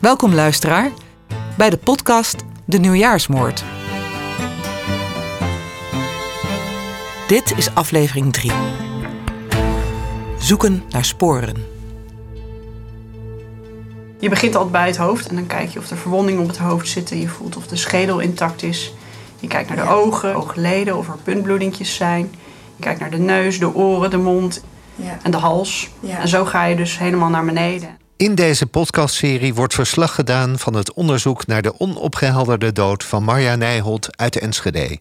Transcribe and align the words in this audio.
Welkom 0.00 0.34
luisteraar 0.34 0.90
bij 1.56 1.70
de 1.70 1.76
podcast 1.76 2.36
De 2.64 2.78
Nieuwjaarsmoord. 2.78 3.64
Dit 7.28 7.52
is 7.56 7.74
aflevering 7.74 8.32
3. 8.32 8.50
Zoeken 10.38 10.82
naar 10.90 11.04
sporen. 11.04 11.54
Je 14.20 14.28
begint 14.28 14.54
altijd 14.54 14.72
bij 14.72 14.86
het 14.86 14.96
hoofd 14.96 15.26
en 15.28 15.34
dan 15.34 15.46
kijk 15.46 15.70
je 15.70 15.78
of 15.78 15.90
er 15.90 15.96
verwondingen 15.96 16.42
op 16.42 16.48
het 16.48 16.58
hoofd 16.58 16.88
zitten. 16.88 17.20
Je 17.20 17.28
voelt 17.28 17.56
of 17.56 17.66
de 17.66 17.76
schedel 17.76 18.18
intact 18.18 18.62
is. 18.62 18.92
Je 19.40 19.46
kijkt 19.46 19.68
naar 19.68 19.86
de 19.86 19.92
ogen, 19.92 20.34
oogleden, 20.34 20.96
of 20.96 21.08
er 21.08 21.16
puntbloedingjes 21.24 21.94
zijn. 21.94 22.30
Je 22.76 22.82
kijkt 22.82 23.00
naar 23.00 23.10
de 23.10 23.18
neus, 23.18 23.58
de 23.58 23.74
oren, 23.74 24.10
de 24.10 24.18
mond 24.18 24.64
Ja. 24.94 25.18
en 25.22 25.30
de 25.30 25.36
hals. 25.36 25.90
Ja. 26.00 26.18
En 26.18 26.28
zo 26.28 26.44
ga 26.44 26.64
je 26.64 26.76
dus 26.76 26.98
helemaal 26.98 27.28
naar 27.28 27.44
beneden. 27.44 27.99
In 28.20 28.34
deze 28.34 28.66
podcastserie 28.66 29.54
wordt 29.54 29.74
verslag 29.74 30.14
gedaan 30.14 30.58
van 30.58 30.74
het 30.74 30.92
onderzoek 30.92 31.46
naar 31.46 31.62
de 31.62 31.80
onopgehelderde 31.80 32.72
dood 32.72 33.04
van 33.04 33.24
Marja 33.24 33.56
Nijholt 33.56 34.16
uit 34.16 34.38
Enschede. 34.38 34.98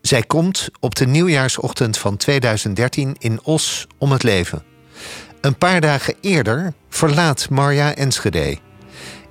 Zij 0.00 0.22
komt 0.22 0.68
op 0.80 0.94
de 0.94 1.06
nieuwjaarsochtend 1.06 1.98
van 1.98 2.16
2013 2.16 3.16
in 3.18 3.40
Os 3.42 3.86
om 3.98 4.12
het 4.12 4.22
leven. 4.22 4.62
Een 5.40 5.56
paar 5.56 5.80
dagen 5.80 6.14
eerder 6.20 6.72
verlaat 6.88 7.50
Marja 7.50 7.94
Enschede. 7.94 8.58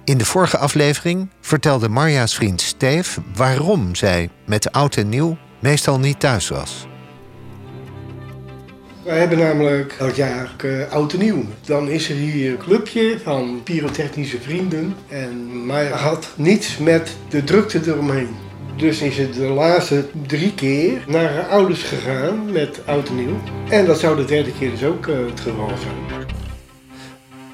In 0.04 0.18
de 0.18 0.26
vorige 0.26 0.58
aflevering 0.58 1.30
vertelde 1.42 1.90
Marja's 1.90 2.36
vriend 2.36 2.62
Steef 2.62 3.20
waarom 3.36 3.96
zij 3.96 4.30
met 4.46 4.72
oud 4.72 4.96
en 4.96 5.10
nieuw 5.10 5.38
meestal 5.60 6.00
niet 6.00 6.20
thuis 6.20 6.48
was. 6.48 6.86
Wij 9.04 9.20
hebben 9.20 9.38
namelijk 9.38 9.96
elk 10.00 10.14
jaar 10.14 10.52
eh, 10.58 10.92
oud 10.92 11.14
en 11.14 11.20
nieuw. 11.20 11.44
Dan 11.66 11.88
is 11.88 12.10
er 12.10 12.16
hier 12.16 12.52
een 12.52 12.58
clubje 12.58 13.20
van 13.24 13.62
pyrotechnische 13.64 14.42
vrienden. 14.42 14.96
En 15.08 15.66
Maya 15.66 15.96
had 15.96 16.28
niets 16.36 16.78
met 16.78 17.16
de 17.30 17.44
drukte 17.44 17.82
eromheen. 17.86 18.30
Dus 18.78 19.02
is 19.02 19.18
het 19.18 19.34
de 19.34 19.48
laatste 19.48 20.06
drie 20.28 20.54
keer 20.54 21.04
naar 21.08 21.34
haar 21.34 21.48
ouders 21.48 21.84
gegaan 21.84 22.52
met 22.52 22.82
oud 22.86 23.08
en 23.08 23.16
nieuw. 23.16 23.40
En 23.70 23.86
dat 23.86 24.00
zou 24.00 24.16
de 24.16 24.26
derde 24.26 24.52
keer 24.60 24.70
dus 24.72 24.84
ook 24.84 25.08
eh, 25.08 25.16
het 25.30 25.40
geval 25.40 25.68
zijn. 25.68 26.28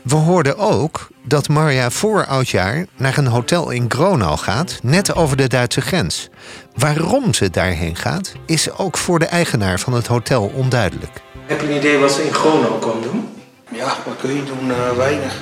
We 0.02 0.16
hoorden 0.16 0.58
ook 0.58 1.08
dat 1.24 1.48
Marja 1.48 1.90
voor 1.90 2.26
oudjaar 2.26 2.86
naar 2.98 3.18
een 3.18 3.28
hotel 3.28 3.70
in 3.70 3.86
Gronau 3.88 4.38
gaat, 4.38 4.80
net 4.84 5.16
over 5.16 5.38
de 5.38 5.48
Duitse 5.48 5.82
grens. 5.82 6.30
Waarom 6.76 7.34
ze 7.34 7.50
daarheen 7.50 7.96
gaat, 7.96 8.34
is 8.46 8.78
ook 8.78 8.98
voor 8.98 9.20
de 9.20 9.26
eigenaar 9.26 9.80
van 9.80 9.94
het 9.94 10.08
hotel 10.08 10.52
onduidelijk. 10.56 11.26
Heb 11.48 11.62
je 11.62 11.68
een 11.68 11.76
idee 11.76 11.98
wat 11.98 12.12
ze 12.12 12.26
in 12.26 12.34
Gronau 12.34 12.80
komen 12.80 13.02
doen? 13.02 13.30
Ja, 13.72 13.96
wat 14.06 14.16
kun 14.20 14.36
je 14.36 14.44
doen? 14.44 14.72
Eh, 14.72 14.92
weinig. 14.98 15.42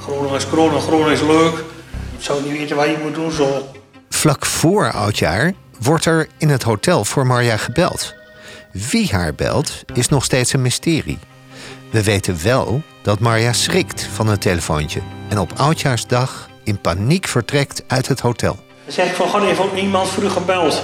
Groningen 0.00 0.36
is 0.36 0.48
corona, 0.48 0.80
Groningen 0.80 1.12
is 1.12 1.20
leuk. 1.20 1.54
Ik 2.18 2.24
zou 2.24 2.42
niet 2.42 2.58
weten 2.58 2.76
wat 2.76 2.86
je 2.86 2.98
moet 3.02 3.14
doen 3.14 3.30
zo. 3.30 3.68
Vlak 4.10 4.46
voor 4.46 4.92
oudjaar 4.92 5.52
wordt 5.80 6.04
er 6.04 6.28
in 6.38 6.48
het 6.48 6.62
hotel 6.62 7.04
voor 7.04 7.26
Marja 7.26 7.56
gebeld. 7.56 8.14
Wie 8.72 9.08
haar 9.12 9.34
belt 9.34 9.84
is 9.92 10.08
nog 10.08 10.24
steeds 10.24 10.52
een 10.52 10.62
mysterie. 10.62 11.18
We 11.90 12.02
weten 12.02 12.42
wel 12.42 12.82
dat 13.02 13.20
Marja 13.20 13.52
schrikt 13.52 14.08
van 14.12 14.26
het 14.26 14.40
telefoontje 14.40 15.00
en 15.28 15.38
op 15.38 15.52
oudjaarsdag 15.56 16.48
in 16.64 16.80
paniek 16.80 17.28
vertrekt 17.28 17.84
uit 17.86 18.08
het 18.08 18.20
hotel. 18.20 18.58
Dan 18.84 18.92
zeg 18.92 19.06
ik 19.06 19.14
van, 19.14 19.28
god, 19.28 19.42
heeft 19.42 19.60
ook 19.60 19.74
niemand 19.74 20.08
vroeg 20.08 20.32
gebeld. 20.32 20.82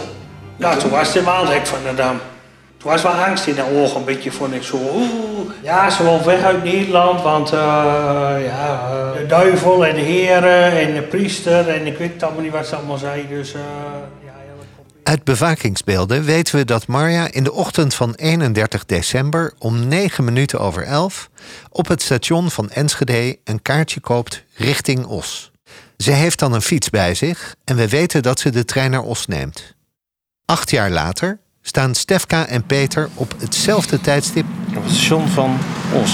Ja, 0.56 0.76
toen 0.76 0.90
was 0.90 1.12
de 1.12 1.22
maandhek 1.22 1.66
van 1.66 1.78
de 1.82 1.94
dam. 1.94 2.20
Toen 2.82 2.90
was 2.90 3.02
wel 3.02 3.12
angst 3.12 3.46
in 3.46 3.54
de 3.54 3.80
ogen, 3.80 3.96
een 3.96 4.04
beetje 4.04 4.32
vond 4.32 4.54
ik 4.54 4.62
zo. 4.62 4.76
Oeh, 4.76 5.50
ja, 5.62 5.90
ze 5.90 6.02
wil 6.02 6.24
weg 6.24 6.42
uit 6.42 6.64
Nederland, 6.64 7.22
want 7.22 7.52
eh, 7.52 7.58
ja, 8.44 8.90
eh, 8.90 9.18
de 9.18 9.26
duivel 9.26 9.86
en 9.86 9.94
de 9.94 10.00
heren 10.00 10.80
en 10.80 10.94
de 10.94 11.02
priester 11.02 11.68
en 11.68 11.86
ik 11.86 11.98
weet 11.98 12.22
allemaal 12.22 12.42
niet 12.42 12.52
wat 12.52 12.66
ze 12.66 12.76
allemaal 12.76 12.98
zei. 12.98 13.28
Dus 13.28 13.54
eh, 13.54 13.60
ja. 14.24 14.32
Uit 15.02 15.24
bewakingsbeelden 15.24 16.24
weten 16.24 16.56
we 16.56 16.64
dat 16.64 16.86
Marja 16.86 17.32
in 17.32 17.44
de 17.44 17.52
ochtend 17.52 17.94
van 17.94 18.14
31 18.14 18.86
december 18.86 19.52
om 19.58 19.88
9 19.88 20.24
minuten 20.24 20.60
over 20.60 20.82
11 20.82 21.30
op 21.70 21.88
het 21.88 22.02
station 22.02 22.50
van 22.50 22.70
Enschede 22.70 23.38
een 23.44 23.62
kaartje 23.62 24.00
koopt 24.00 24.44
richting 24.54 25.06
Os. 25.06 25.50
Ze 25.96 26.10
heeft 26.10 26.38
dan 26.38 26.52
een 26.52 26.62
fiets 26.62 26.90
bij 26.90 27.14
zich 27.14 27.54
en 27.64 27.76
we 27.76 27.88
weten 27.88 28.22
dat 28.22 28.40
ze 28.40 28.50
de 28.50 28.64
trein 28.64 28.90
naar 28.90 29.02
Os 29.02 29.26
neemt. 29.26 29.74
Acht 30.44 30.70
jaar 30.70 30.90
later 30.90 31.40
staan 31.62 31.94
Stefka 31.94 32.46
en 32.46 32.64
Peter 32.64 33.08
op 33.14 33.34
hetzelfde 33.38 34.00
tijdstip 34.00 34.44
op 34.76 34.84
het 34.84 34.92
station 34.92 35.28
van 35.28 35.58
Os. 36.02 36.12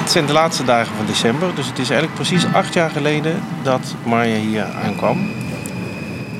Het 0.00 0.10
zijn 0.10 0.26
de 0.26 0.32
laatste 0.32 0.64
dagen 0.64 0.96
van 0.96 1.06
december, 1.06 1.54
dus 1.54 1.66
het 1.66 1.78
is 1.78 1.90
eigenlijk 1.90 2.14
precies 2.14 2.46
acht 2.52 2.74
jaar 2.74 2.90
geleden 2.90 3.42
dat 3.62 3.94
Marja 4.04 4.36
hier 4.36 4.64
aankwam. 4.64 5.32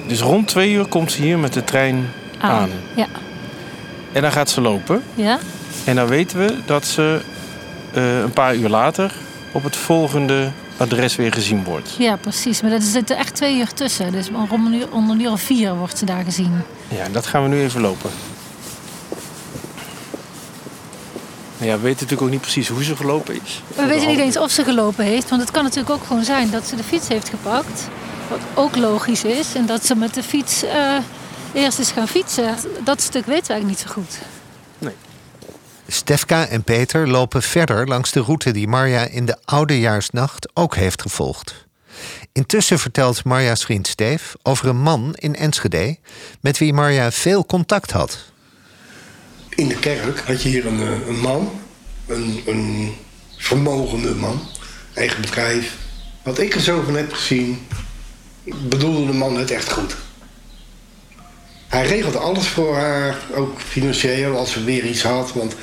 Dus 0.06 0.20
rond 0.20 0.48
twee 0.48 0.72
uur 0.72 0.86
komt 0.86 1.12
ze 1.12 1.22
hier 1.22 1.38
met 1.38 1.52
de 1.52 1.64
trein 1.64 2.08
aan. 2.38 2.70
Ja. 2.96 3.06
En 4.12 4.22
dan 4.22 4.32
gaat 4.32 4.50
ze 4.50 4.60
lopen. 4.60 5.02
Ja? 5.14 5.38
En 5.84 5.96
dan 5.96 6.06
weten 6.06 6.38
we 6.38 6.54
dat 6.66 6.84
ze 6.84 7.20
eh, 7.92 8.20
een 8.20 8.32
paar 8.32 8.54
uur 8.54 8.68
later 8.68 9.12
op 9.52 9.64
het 9.64 9.76
volgende 9.76 10.50
adres 10.80 11.16
weer 11.16 11.32
gezien 11.32 11.64
wordt. 11.64 11.94
ja, 11.98 12.16
precies. 12.16 12.60
Maar 12.60 12.72
er 12.72 12.82
zitten 12.82 13.16
echt 13.16 13.34
twee 13.34 13.58
uur 13.58 13.72
tussen. 13.72 14.12
Dus 14.12 14.28
om 14.50 14.66
een 14.66 14.74
uur, 14.74 14.92
om 14.92 15.10
een 15.10 15.20
uur 15.20 15.30
of 15.30 15.40
vier 15.40 15.74
wordt 15.74 15.98
ze 15.98 16.04
daar 16.04 16.24
gezien. 16.24 16.62
Ja, 16.88 17.08
dat 17.12 17.26
gaan 17.26 17.42
we 17.42 17.48
nu 17.48 17.62
even 17.62 17.80
lopen. 17.80 18.10
Ja, 21.56 21.74
we 21.76 21.82
weten 21.82 21.90
natuurlijk 21.90 22.22
ook 22.22 22.30
niet 22.30 22.40
precies 22.40 22.68
hoe 22.68 22.84
ze 22.84 22.96
gelopen 22.96 23.34
is. 23.44 23.62
We 23.76 23.86
weten 23.86 24.08
niet 24.08 24.18
eens 24.18 24.36
of 24.36 24.50
ze 24.50 24.64
gelopen 24.64 25.04
heeft. 25.04 25.28
Want 25.28 25.40
het 25.40 25.50
kan 25.50 25.62
natuurlijk 25.62 25.90
ook 25.90 26.04
gewoon 26.06 26.24
zijn 26.24 26.50
dat 26.50 26.66
ze 26.66 26.76
de 26.76 26.82
fiets 26.82 27.08
heeft 27.08 27.28
gepakt. 27.28 27.88
Wat 28.28 28.40
ook 28.54 28.76
logisch 28.76 29.24
is. 29.24 29.54
En 29.54 29.66
dat 29.66 29.86
ze 29.86 29.94
met 29.96 30.14
de 30.14 30.22
fiets 30.22 30.62
eh, 30.62 30.96
eerst 31.52 31.78
is 31.78 31.90
gaan 31.90 32.08
fietsen. 32.08 32.54
Dat 32.84 33.00
stuk 33.00 33.26
weten 33.26 33.46
we 33.46 33.52
eigenlijk 33.52 33.66
niet 33.66 33.78
zo 33.78 33.92
goed. 33.92 34.18
Stefka 35.92 36.46
en 36.46 36.62
Peter 36.62 37.08
lopen 37.08 37.42
verder 37.42 37.86
langs 37.86 38.12
de 38.12 38.20
route 38.20 38.50
die 38.50 38.68
Marja 38.68 39.04
in 39.04 39.26
de 39.26 39.36
oudejaarsnacht 39.44 40.48
ook 40.54 40.76
heeft 40.76 41.02
gevolgd. 41.02 41.66
Intussen 42.32 42.78
vertelt 42.78 43.24
Marja's 43.24 43.64
vriend 43.64 43.86
Steef 43.86 44.34
over 44.42 44.68
een 44.68 44.80
man 44.80 45.14
in 45.14 45.36
Enschede 45.36 45.96
met 46.40 46.58
wie 46.58 46.72
Marja 46.72 47.10
veel 47.12 47.46
contact 47.46 47.90
had. 47.90 48.18
In 49.48 49.68
de 49.68 49.78
kerk 49.78 50.20
had 50.20 50.42
je 50.42 50.48
hier 50.48 50.66
een, 50.66 50.80
eh, 50.80 51.06
een 51.08 51.18
man, 51.20 51.60
een, 52.06 52.42
een 52.46 52.94
vermogende 53.36 54.14
man, 54.14 54.40
eigen 54.94 55.20
bedrijf. 55.20 55.76
Wat 56.22 56.38
ik 56.38 56.54
er 56.54 56.60
zo 56.60 56.82
van 56.82 56.96
heb 56.96 57.12
gezien, 57.12 57.66
bedoelde 58.44 59.06
de 59.06 59.18
man 59.18 59.36
het 59.36 59.50
echt 59.50 59.72
goed. 59.72 59.96
Hij 61.70 61.86
regelde 61.86 62.18
alles 62.18 62.46
voor 62.46 62.76
haar, 62.76 63.18
ook 63.34 63.60
financieel 63.60 64.36
als 64.36 64.52
ze 64.52 64.64
weer 64.64 64.84
iets 64.84 65.02
had. 65.02 65.32
Want, 65.32 65.54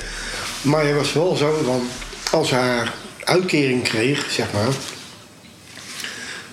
maar 0.62 0.86
het 0.86 0.96
was 0.96 1.12
wel 1.12 1.36
zo, 1.36 1.64
dan, 1.64 1.88
als 2.30 2.48
ze 2.48 2.54
haar 2.54 2.94
uitkering 3.24 3.82
kreeg, 3.82 4.30
zeg 4.30 4.52
maar... 4.52 4.72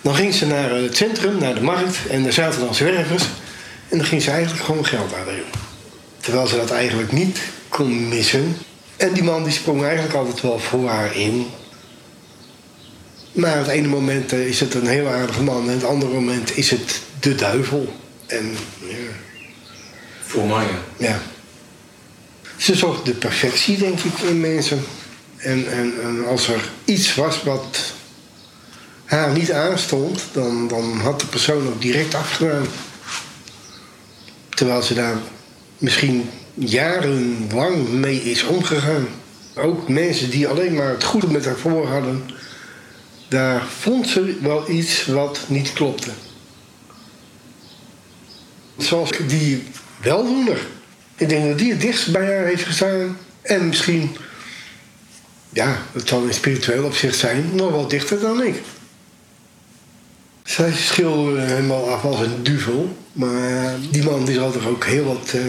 dan 0.01 0.15
ging 0.15 0.33
ze 0.33 0.45
naar 0.45 0.69
het 0.69 0.97
centrum, 0.97 1.37
naar 1.37 1.55
de 1.55 1.61
markt... 1.61 1.97
en 2.09 2.23
daar 2.23 2.33
zaten 2.33 2.59
dan 2.59 2.75
zwervers... 2.75 3.23
en 3.89 3.97
dan 3.97 4.07
ging 4.07 4.21
ze 4.21 4.31
eigenlijk 4.31 4.63
gewoon 4.63 4.85
geld 4.85 5.13
uitdelen. 5.13 5.49
Terwijl 6.19 6.47
ze 6.47 6.55
dat 6.55 6.71
eigenlijk 6.71 7.11
niet 7.11 7.39
kon 7.69 8.07
missen. 8.07 8.57
En 8.97 9.13
die 9.13 9.23
man 9.23 9.43
die 9.43 9.53
sprong 9.53 9.83
eigenlijk 9.83 10.15
altijd 10.15 10.41
wel 10.41 10.59
voor 10.59 10.89
haar 10.89 11.15
in. 11.15 11.47
Maar 13.31 13.57
het 13.57 13.67
ene 13.67 13.87
moment 13.87 14.33
eh, 14.33 14.47
is 14.47 14.59
het 14.59 14.73
een 14.73 14.87
heel 14.87 15.07
aardige 15.07 15.43
man... 15.43 15.69
en 15.69 15.73
het 15.73 15.83
andere 15.83 16.13
moment 16.13 16.57
is 16.57 16.71
het 16.71 17.01
de 17.19 17.35
duivel. 17.35 17.93
En 18.25 18.55
ja... 18.79 19.24
Ja. 20.97 21.21
Ze 22.57 22.75
zocht 22.75 23.05
de 23.05 23.13
perfectie, 23.13 23.77
denk 23.77 23.99
ik, 23.99 24.19
in 24.19 24.39
mensen. 24.39 24.83
En, 25.37 25.71
en, 25.71 25.93
en 26.03 26.25
als 26.27 26.47
er 26.47 26.69
iets 26.85 27.15
was 27.15 27.43
wat 27.43 27.93
haar 29.05 29.31
niet 29.31 29.51
aanstond, 29.51 30.23
dan, 30.31 30.67
dan 30.67 30.99
had 30.99 31.19
de 31.19 31.25
persoon 31.25 31.67
ook 31.67 31.81
direct 31.81 32.15
afgedaan. 32.15 32.65
Terwijl 34.49 34.81
ze 34.81 34.93
daar 34.93 35.17
misschien 35.77 36.29
jarenlang 36.53 37.89
mee 37.89 38.23
is 38.23 38.43
omgegaan. 38.43 39.07
Ook 39.55 39.89
mensen 39.89 40.29
die 40.29 40.47
alleen 40.47 40.73
maar 40.73 40.89
het 40.89 41.03
goede 41.03 41.27
met 41.27 41.45
haar 41.45 41.57
voor 41.57 41.87
hadden, 41.87 42.23
daar 43.27 43.63
vond 43.79 44.07
ze 44.07 44.37
wel 44.41 44.69
iets 44.69 45.05
wat 45.05 45.39
niet 45.47 45.73
klopte. 45.73 46.09
Zoals 48.77 49.09
die 49.27 49.63
weldoener. 50.05 50.67
Ik 51.15 51.29
denk 51.29 51.47
dat 51.47 51.57
die 51.57 51.71
het 51.71 51.81
dichtst 51.81 52.11
bij 52.11 52.35
haar 52.35 52.45
heeft 52.45 52.63
gestaan. 52.63 53.17
En 53.41 53.67
misschien, 53.67 54.17
ja, 55.49 55.77
het 55.91 56.07
zal 56.07 56.23
in 56.23 56.33
spiritueel 56.33 56.85
opzicht 56.85 57.17
zijn, 57.17 57.49
nog 57.53 57.71
wel 57.71 57.87
dichter 57.87 58.19
dan 58.19 58.43
ik. 58.43 58.61
Zij 60.43 60.71
schilderde 60.73 61.41
hem 61.41 61.67
wel 61.67 61.89
af 61.89 62.03
als 62.03 62.19
een 62.19 62.43
duvel. 62.43 62.97
Maar 63.11 63.75
die 63.91 64.03
man 64.03 64.25
die 64.25 64.35
zal 64.35 64.53
er 64.53 64.67
ook 64.67 64.85
heel 64.85 65.05
wat 65.05 65.33
eh, 65.33 65.41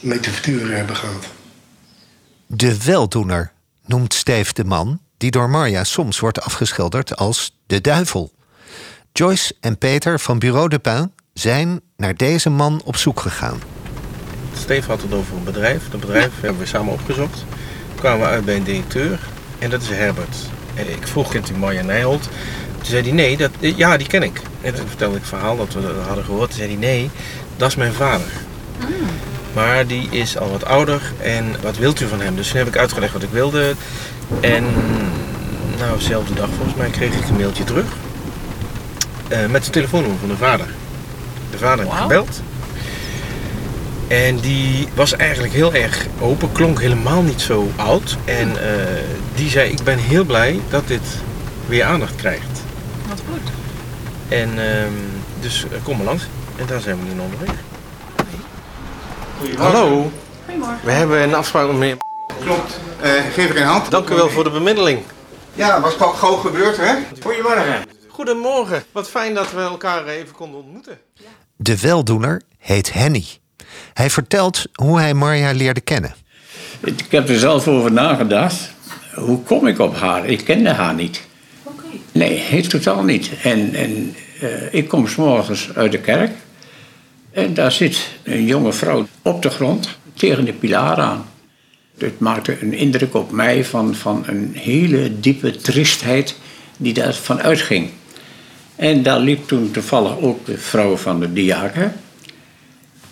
mee 0.00 0.20
te 0.20 0.30
verduren 0.30 0.76
hebben 0.76 0.96
gehad. 0.96 1.26
De 2.46 2.84
weldoener 2.84 3.52
noemt 3.86 4.14
Steef 4.14 4.52
de 4.52 4.64
man 4.64 5.00
die 5.16 5.30
door 5.30 5.50
Marja 5.50 5.84
soms 5.84 6.18
wordt 6.18 6.40
afgeschilderd 6.40 7.16
als 7.16 7.56
de 7.66 7.80
duivel. 7.80 8.32
Joyce 9.12 9.54
en 9.60 9.78
Peter 9.78 10.20
van 10.20 10.38
Bureau 10.38 10.68
de 10.68 10.78
Pin 10.78 11.12
zijn 11.32 11.80
naar 11.96 12.16
deze 12.16 12.50
man 12.50 12.80
op 12.84 12.96
zoek 12.96 13.20
gegaan. 13.20 13.60
Steve 14.58 14.90
had 14.90 15.02
het 15.02 15.12
over 15.12 15.36
een 15.36 15.44
bedrijf. 15.44 15.82
Dat 15.90 16.00
bedrijf 16.00 16.30
hebben 16.40 16.60
we 16.60 16.66
samen 16.66 16.92
opgezocht. 16.92 17.44
Toen 17.88 17.98
kwamen 17.98 18.20
we 18.20 18.32
uit 18.32 18.44
bij 18.44 18.56
een 18.56 18.62
directeur. 18.62 19.18
En 19.58 19.70
dat 19.70 19.82
is 19.82 19.88
Herbert. 19.88 20.36
En 20.74 20.90
ik 20.90 21.06
vroeg, 21.06 21.30
kent 21.30 21.50
u 21.50 21.54
Marja 21.54 21.82
Nijholt? 21.82 22.22
Toen 22.76 22.86
zei 22.86 23.02
hij, 23.02 23.12
nee, 23.12 23.36
dat, 23.36 23.50
ja, 23.60 23.96
die 23.96 24.06
ken 24.06 24.22
ik. 24.22 24.40
En 24.60 24.74
toen 24.74 24.88
vertelde 24.88 25.14
ik 25.14 25.20
het 25.20 25.28
verhaal 25.28 25.56
dat 25.56 25.74
we 25.74 25.80
dat 25.80 26.06
hadden 26.06 26.24
gehoord. 26.24 26.48
Toen 26.48 26.58
zei 26.58 26.68
hij, 26.68 26.78
nee, 26.78 27.10
dat 27.56 27.68
is 27.68 27.76
mijn 27.76 27.92
vader. 27.92 28.26
Maar 29.52 29.86
die 29.86 30.08
is 30.10 30.38
al 30.38 30.50
wat 30.50 30.64
ouder 30.64 31.12
en 31.20 31.44
wat 31.62 31.76
wilt 31.76 32.00
u 32.00 32.06
van 32.06 32.20
hem? 32.20 32.36
Dus 32.36 32.48
toen 32.48 32.58
heb 32.58 32.66
ik 32.66 32.76
uitgelegd 32.76 33.12
wat 33.12 33.22
ik 33.22 33.30
wilde. 33.32 33.74
En 34.40 34.64
nou, 35.78 35.98
dezelfde 35.98 36.34
dag 36.34 36.48
volgens 36.56 36.76
mij 36.76 36.90
kreeg 36.90 37.14
ik 37.14 37.28
een 37.28 37.36
mailtje 37.36 37.64
terug. 37.64 37.86
Eh, 39.28 39.46
met 39.46 39.64
de 39.64 39.70
telefoonnummer 39.70 40.18
van 40.18 40.28
de 40.28 40.36
vader. 40.36 40.66
De 41.50 41.58
vader 41.58 41.84
heeft 41.84 41.96
gebeld. 41.96 42.42
En 44.12 44.36
die 44.36 44.88
was 44.94 45.16
eigenlijk 45.16 45.52
heel 45.52 45.74
erg 45.74 46.06
open, 46.20 46.52
klonk 46.52 46.80
helemaal 46.80 47.22
niet 47.22 47.40
zo 47.40 47.70
oud. 47.76 48.16
En 48.24 48.48
eh, 48.48 48.84
die 49.34 49.50
zei, 49.50 49.70
ik 49.70 49.82
ben 49.82 49.98
heel 49.98 50.24
blij 50.24 50.60
dat 50.70 50.86
dit 50.86 51.02
weer 51.66 51.84
aandacht 51.84 52.16
krijgt. 52.16 52.62
Wat 53.08 53.22
goed. 53.30 53.50
En 54.28 54.48
ehm, 54.48 54.92
dus 55.40 55.64
eh, 55.64 55.84
kom 55.84 55.96
maar 55.96 56.06
langs. 56.06 56.26
En 56.56 56.66
daar 56.66 56.80
zijn 56.80 56.98
we 56.98 57.14
nu 57.14 57.20
onderweg. 57.20 57.50
Hallo. 59.56 60.10
Goedemorgen. 60.44 60.80
We 60.84 60.90
hebben 60.90 61.22
een 61.22 61.34
afspraak 61.34 61.66
met 61.66 61.76
meneer. 61.76 61.96
Klopt. 62.40 62.80
Eh, 63.00 63.10
geef 63.32 63.50
ik 63.50 63.56
een 63.56 63.62
hand. 63.62 63.90
Dank 63.90 64.10
u 64.10 64.14
wel 64.14 64.30
voor 64.30 64.44
de 64.44 64.50
bemiddeling. 64.50 65.02
Ja, 65.54 65.80
was 65.80 65.94
gewoon 65.94 66.14
gewoon 66.14 66.38
gebeurd, 66.38 66.76
hè? 66.76 66.94
Goedemorgen. 67.22 67.84
Goedemorgen. 68.08 68.84
Wat 68.92 69.08
fijn 69.08 69.34
dat 69.34 69.52
we 69.52 69.60
elkaar 69.60 70.06
even 70.06 70.34
konden 70.34 70.60
ontmoeten. 70.60 70.98
De 71.56 71.80
weldoener 71.80 72.42
heet 72.58 72.92
Henny. 72.92 73.40
Hij 73.92 74.10
vertelt 74.10 74.64
hoe 74.74 74.98
hij 74.98 75.14
Marja 75.14 75.52
leerde 75.52 75.80
kennen. 75.80 76.14
Ik 76.80 77.04
heb 77.08 77.28
er 77.28 77.38
zelf 77.38 77.68
over 77.68 77.92
nagedacht. 77.92 78.72
Hoe 79.14 79.42
kom 79.42 79.66
ik 79.66 79.78
op 79.78 79.96
haar? 79.96 80.26
Ik 80.26 80.44
kende 80.44 80.70
haar 80.70 80.94
niet. 80.94 81.22
Nee, 82.12 82.38
heet 82.38 82.70
totaal 82.70 83.02
niet. 83.02 83.30
En, 83.42 83.74
en 83.74 84.14
eh, 84.40 84.74
ik 84.74 84.88
kom 84.88 85.06
s'morgens 85.06 85.74
uit 85.74 85.92
de 85.92 85.98
kerk. 85.98 86.30
En 87.32 87.54
daar 87.54 87.72
zit 87.72 88.08
een 88.22 88.44
jonge 88.44 88.72
vrouw 88.72 89.06
op 89.22 89.42
de 89.42 89.50
grond 89.50 89.88
tegen 90.14 90.44
de 90.44 90.52
pilaar 90.52 90.96
aan. 90.96 91.24
Het 91.98 92.18
maakte 92.18 92.56
een 92.60 92.72
indruk 92.72 93.14
op 93.14 93.30
mij 93.30 93.64
van, 93.64 93.94
van 93.94 94.24
een 94.26 94.52
hele 94.54 95.20
diepe 95.20 95.56
triestheid 95.56 96.36
die 96.76 96.92
daarvan 96.92 97.42
uitging. 97.42 97.90
En 98.76 99.02
daar 99.02 99.20
liep 99.20 99.46
toen 99.46 99.70
toevallig 99.70 100.18
ook 100.18 100.46
de 100.46 100.58
vrouw 100.58 100.96
van 100.96 101.20
de 101.20 101.32
diaken. 101.32 101.92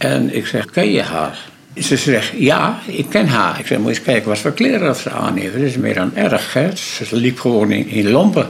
En 0.00 0.34
ik 0.34 0.46
zeg, 0.46 0.64
ken 0.64 0.90
je 0.90 1.02
haar? 1.02 1.38
Ze 1.76 1.96
zegt, 1.96 2.32
ja, 2.36 2.78
ik 2.86 3.06
ken 3.08 3.26
haar. 3.26 3.58
Ik 3.58 3.66
zeg, 3.66 3.78
moet 3.78 3.88
eens 3.88 4.02
kijken 4.02 4.28
wat 4.28 4.38
voor 4.38 4.52
kleren 4.52 4.94
ze 4.94 5.10
aan 5.10 5.36
heeft. 5.36 5.52
Dat 5.52 5.62
is 5.62 5.76
meer 5.76 5.94
dan 5.94 6.16
erg. 6.16 6.56
Ze 6.74 7.16
liep 7.16 7.38
gewoon 7.38 7.70
in, 7.70 8.10
lompen. 8.10 8.48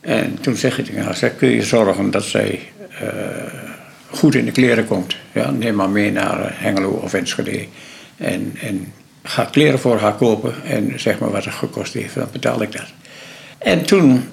En 0.00 0.38
toen 0.40 0.56
zeg 0.56 0.78
ik 0.78 0.84
tegen 0.84 1.04
haar, 1.04 1.16
zeg, 1.16 1.36
kun 1.36 1.48
je 1.48 1.62
zorgen 1.62 2.10
dat 2.10 2.24
zij 2.24 2.60
eh, 3.00 3.08
goed 4.10 4.34
in 4.34 4.44
de 4.44 4.50
kleren 4.50 4.86
komt? 4.86 5.16
Ja, 5.32 5.50
neem 5.50 5.74
maar 5.74 5.90
mee 5.90 6.12
naar 6.12 6.40
eh, 6.40 6.50
Hengelo 6.52 6.90
of 6.90 7.14
Enschede. 7.14 7.66
En, 8.16 8.56
en 8.60 8.92
ga 9.22 9.44
kleren 9.44 9.78
voor 9.78 9.98
haar 9.98 10.14
kopen 10.14 10.54
en 10.64 11.00
zeg 11.00 11.18
maar 11.18 11.30
wat 11.30 11.44
het 11.44 11.54
gekost 11.54 11.92
heeft. 11.92 12.14
Dan 12.14 12.28
betaal 12.32 12.62
ik 12.62 12.72
dat. 12.72 12.92
En 13.58 13.84
toen 13.84 14.28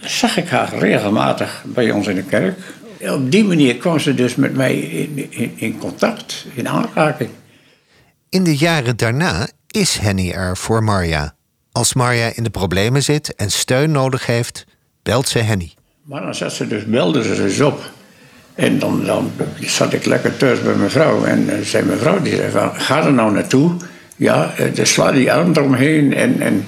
zag 0.00 0.36
ik 0.36 0.48
haar 0.48 0.78
regelmatig 0.78 1.62
bij 1.66 1.90
ons 1.90 2.06
in 2.06 2.14
de 2.14 2.22
kerk. 2.22 2.58
Op 3.12 3.30
die 3.30 3.44
manier 3.44 3.76
kwam 3.76 3.98
ze 3.98 4.14
dus 4.14 4.34
met 4.34 4.54
mij 4.54 4.78
in, 4.78 5.26
in, 5.30 5.52
in 5.54 5.78
contact, 5.78 6.46
in 6.54 6.68
aanraking. 6.68 7.30
In 8.28 8.44
de 8.44 8.56
jaren 8.56 8.96
daarna 8.96 9.48
is 9.70 9.98
Henny 9.98 10.30
er 10.30 10.56
voor 10.56 10.84
Marja. 10.84 11.34
Als 11.72 11.94
Marja 11.94 12.30
in 12.34 12.42
de 12.42 12.50
problemen 12.50 13.02
zit 13.02 13.34
en 13.34 13.50
steun 13.50 13.90
nodig 13.90 14.26
heeft, 14.26 14.66
belt 15.02 15.28
ze 15.28 15.38
Henny. 15.38 15.74
Maar 16.02 16.22
dan 16.22 16.34
zat 16.34 16.52
ze 16.52 16.66
dus, 16.66 16.84
belde 16.84 17.22
ze 17.22 17.34
dus 17.34 17.60
op. 17.60 17.90
En 18.54 18.78
dan, 18.78 19.04
dan 19.04 19.32
zat 19.60 19.92
ik 19.92 20.04
lekker 20.04 20.36
thuis 20.36 20.62
bij 20.62 20.74
mijn 20.74 20.90
vrouw. 20.90 21.24
En 21.24 21.42
uh, 21.42 21.60
zei 21.60 21.84
mijn 21.84 21.98
vrouw, 21.98 22.22
die 22.22 22.36
zei 22.36 22.50
van, 22.50 22.80
ga 22.80 23.04
er 23.04 23.12
nou 23.12 23.32
naartoe. 23.32 23.76
Ja, 24.16 24.54
uh, 24.60 24.74
dus 24.74 24.92
sla 24.92 25.12
die 25.12 25.32
arm 25.32 25.50
eromheen. 25.50 26.14
En, 26.14 26.40
en 26.40 26.66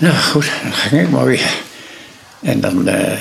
nou 0.00 0.14
goed, 0.14 0.50
dan 0.62 0.72
ging 0.72 1.02
ik 1.02 1.10
maar 1.10 1.24
weer. 1.24 1.54
En 2.42 2.60
dan, 2.60 2.88
uh, 2.88 3.12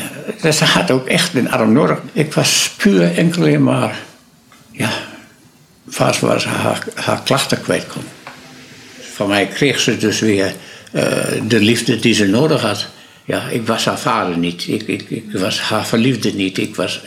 ze 0.54 0.66
had 0.66 0.92
ook 0.92 1.08
echt 1.08 1.36
een 1.36 1.52
arm 1.52 1.72
nodig. 1.72 2.00
Ik 2.14 2.34
was 2.34 2.74
puur 2.78 3.18
enkel 3.18 3.46
en 3.46 3.64
maar, 3.64 4.00
ja, 4.72 4.90
vast 5.88 6.20
waar 6.20 6.42
ze 6.42 6.48
haar, 6.48 6.86
haar 6.94 7.22
klachten 7.24 7.62
kwijt 7.62 7.88
kon. 7.88 8.04
Van 9.14 9.28
mij 9.28 9.48
kreeg 9.48 9.80
ze 9.80 9.98
dus 9.98 10.20
weer 10.20 10.54
de 11.48 11.60
liefde 11.60 12.00
die 12.00 12.14
ze 12.14 12.26
nodig 12.26 12.62
had. 12.62 12.88
Ja, 13.26 13.48
ik 13.48 13.68
was 13.68 13.86
haar 13.86 14.00
vader 14.00 14.38
niet. 14.38 14.68
Ik, 14.68 14.82
ik, 14.82 15.10
ik 15.10 15.32
was 15.32 15.60
haar 15.62 15.86
verliefde 15.86 16.34
niet. 16.34 16.58
Ik 16.58 16.76
was 16.76 17.02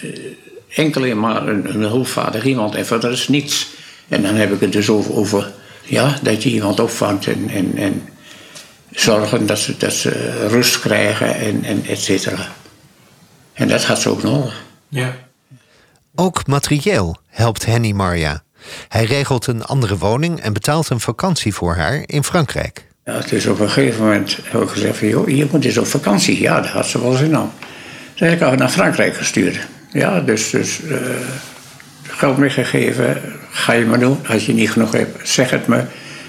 enkel 0.75 1.05
en 1.05 1.21
maar 1.21 1.49
een, 1.49 1.75
een 1.75 1.83
hulpvaardig 1.83 2.45
iemand 2.45 2.75
en 2.75 2.87
verder 2.87 3.13
is 3.13 3.29
niets. 3.29 3.67
En 4.09 4.23
dan 4.23 4.35
heb 4.35 4.53
ik 4.53 4.61
het 4.61 4.73
dus 4.73 4.89
over, 4.89 5.15
over 5.15 5.53
ja, 5.85 6.19
dat 6.23 6.43
je 6.43 6.51
iemand 6.51 6.81
opvangt 6.81 7.27
en, 7.27 7.49
en, 7.49 7.73
en 7.77 8.09
zorgen 8.91 9.47
dat 9.47 9.59
ze, 9.59 9.77
dat 9.77 9.93
ze 9.93 10.47
rust 10.49 10.81
krijgen 10.81 11.35
en, 11.35 11.65
en 11.65 11.85
et 11.87 12.01
cetera. 12.01 12.53
En 13.53 13.69
dat 13.69 13.85
had 13.85 14.01
ze 14.01 14.09
ook 14.09 14.23
nodig. 14.23 14.63
Ja. 14.89 15.15
Ook 16.15 16.47
materieel 16.47 17.17
helpt 17.27 17.67
Henny 17.67 17.93
Marja. 17.93 18.43
Hij 18.89 19.05
regelt 19.05 19.47
een 19.47 19.65
andere 19.65 19.99
woning 19.99 20.41
en 20.41 20.53
betaalt 20.53 20.91
een 20.91 21.01
vakantie 21.01 21.55
voor 21.55 21.75
haar 21.75 22.03
in 22.07 22.25
Frankrijk. 22.25 22.87
Ja, 23.05 23.21
dus 23.21 23.47
op 23.47 23.61
een 23.61 23.71
gegeven 23.71 24.05
moment 24.05 24.39
heb 24.43 24.63
ik 24.63 24.69
gezegd 24.69 24.99
van, 24.99 25.09
joh, 25.09 25.29
je 25.29 25.49
moet 25.51 25.65
eens 25.65 25.79
op 25.79 25.87
vakantie. 25.87 26.41
Ja, 26.41 26.61
daar 26.61 26.73
had 26.73 26.87
ze 26.87 27.01
wel 27.01 27.13
zin 27.13 27.37
aan. 27.37 27.53
Toen 28.15 28.29
heb 28.29 28.37
ik 28.37 28.47
haar 28.47 28.57
naar 28.57 28.69
Frankrijk 28.69 29.17
gestuurd. 29.17 29.59
Ja, 29.93 30.21
dus, 30.21 30.51
dus 30.51 30.81
uh, 30.81 30.97
geld 32.03 32.37
meegegeven, 32.37 33.23
ga 33.51 33.73
je 33.73 33.85
maar 33.85 33.99
doen. 33.99 34.27
Als 34.29 34.47
je 34.47 34.53
niet 34.53 34.71
genoeg 34.71 34.93
hebt, 34.93 35.29
zeg 35.29 35.51
het 35.51 35.67
me. 35.67 35.85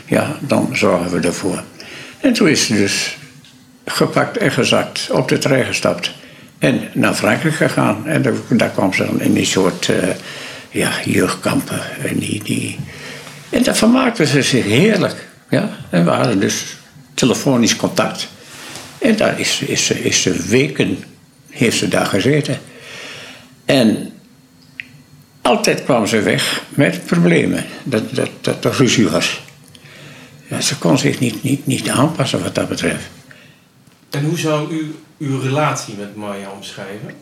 Ja, 0.05 0.35
dan 0.39 0.69
zorgen 0.73 1.11
we 1.11 1.27
ervoor. 1.27 1.63
En 2.19 2.33
toen 2.33 2.47
is 2.47 2.65
ze 2.65 2.73
dus 2.73 3.17
gepakt 3.85 4.37
en 4.37 4.51
gezakt, 4.51 5.09
op 5.11 5.27
de 5.27 5.37
trein 5.37 5.65
gestapt. 5.65 6.11
En 6.61 6.89
naar 6.93 7.13
Frankrijk 7.13 7.55
gegaan. 7.55 8.07
En 8.07 8.39
daar, 8.49 8.69
kwam 8.69 8.93
ze 8.93 9.05
dan 9.05 9.21
in 9.21 9.33
die 9.33 9.45
soort 9.45 9.87
uh, 9.87 9.97
ja, 10.69 10.91
jeugdkampen. 11.05 11.81
En, 12.03 12.19
die, 12.19 12.79
en 13.49 13.63
daar 13.63 13.75
vermaakte 13.75 14.25
ze 14.25 14.41
zich 14.41 14.63
heerlijk. 14.63 15.27
Ja? 15.49 15.69
En 15.89 16.05
we 16.05 16.11
hadden 16.11 16.39
dus 16.39 16.77
telefonisch 17.13 17.75
contact. 17.75 18.27
En 18.97 19.15
daar 19.15 19.39
is, 19.39 19.61
is, 19.61 19.91
is 19.91 20.21
ze 20.21 20.31
weken 20.47 21.03
heeft 21.49 21.77
ze 21.77 21.87
daar 21.87 22.05
gezeten. 22.05 22.59
En 23.65 24.11
altijd 25.41 25.83
kwam 25.83 26.07
ze 26.07 26.21
weg 26.21 26.63
met 26.69 27.05
problemen. 27.05 27.65
Dat, 27.83 28.15
dat, 28.15 28.29
dat 28.39 28.75
ruzie 28.75 29.09
was. 29.09 29.41
Ja, 30.47 30.61
ze 30.61 30.77
kon 30.77 30.97
zich 30.97 31.19
niet, 31.19 31.43
niet, 31.43 31.65
niet 31.65 31.89
aanpassen 31.89 32.43
wat 32.43 32.55
dat 32.55 32.69
betreft. 32.69 33.05
En 34.09 34.23
hoe 34.23 34.37
zou 34.37 34.73
u 34.73 34.95
uw 35.21 35.39
relatie 35.39 35.95
met 35.97 36.15
Maya 36.15 36.49
omschrijven? 36.49 37.15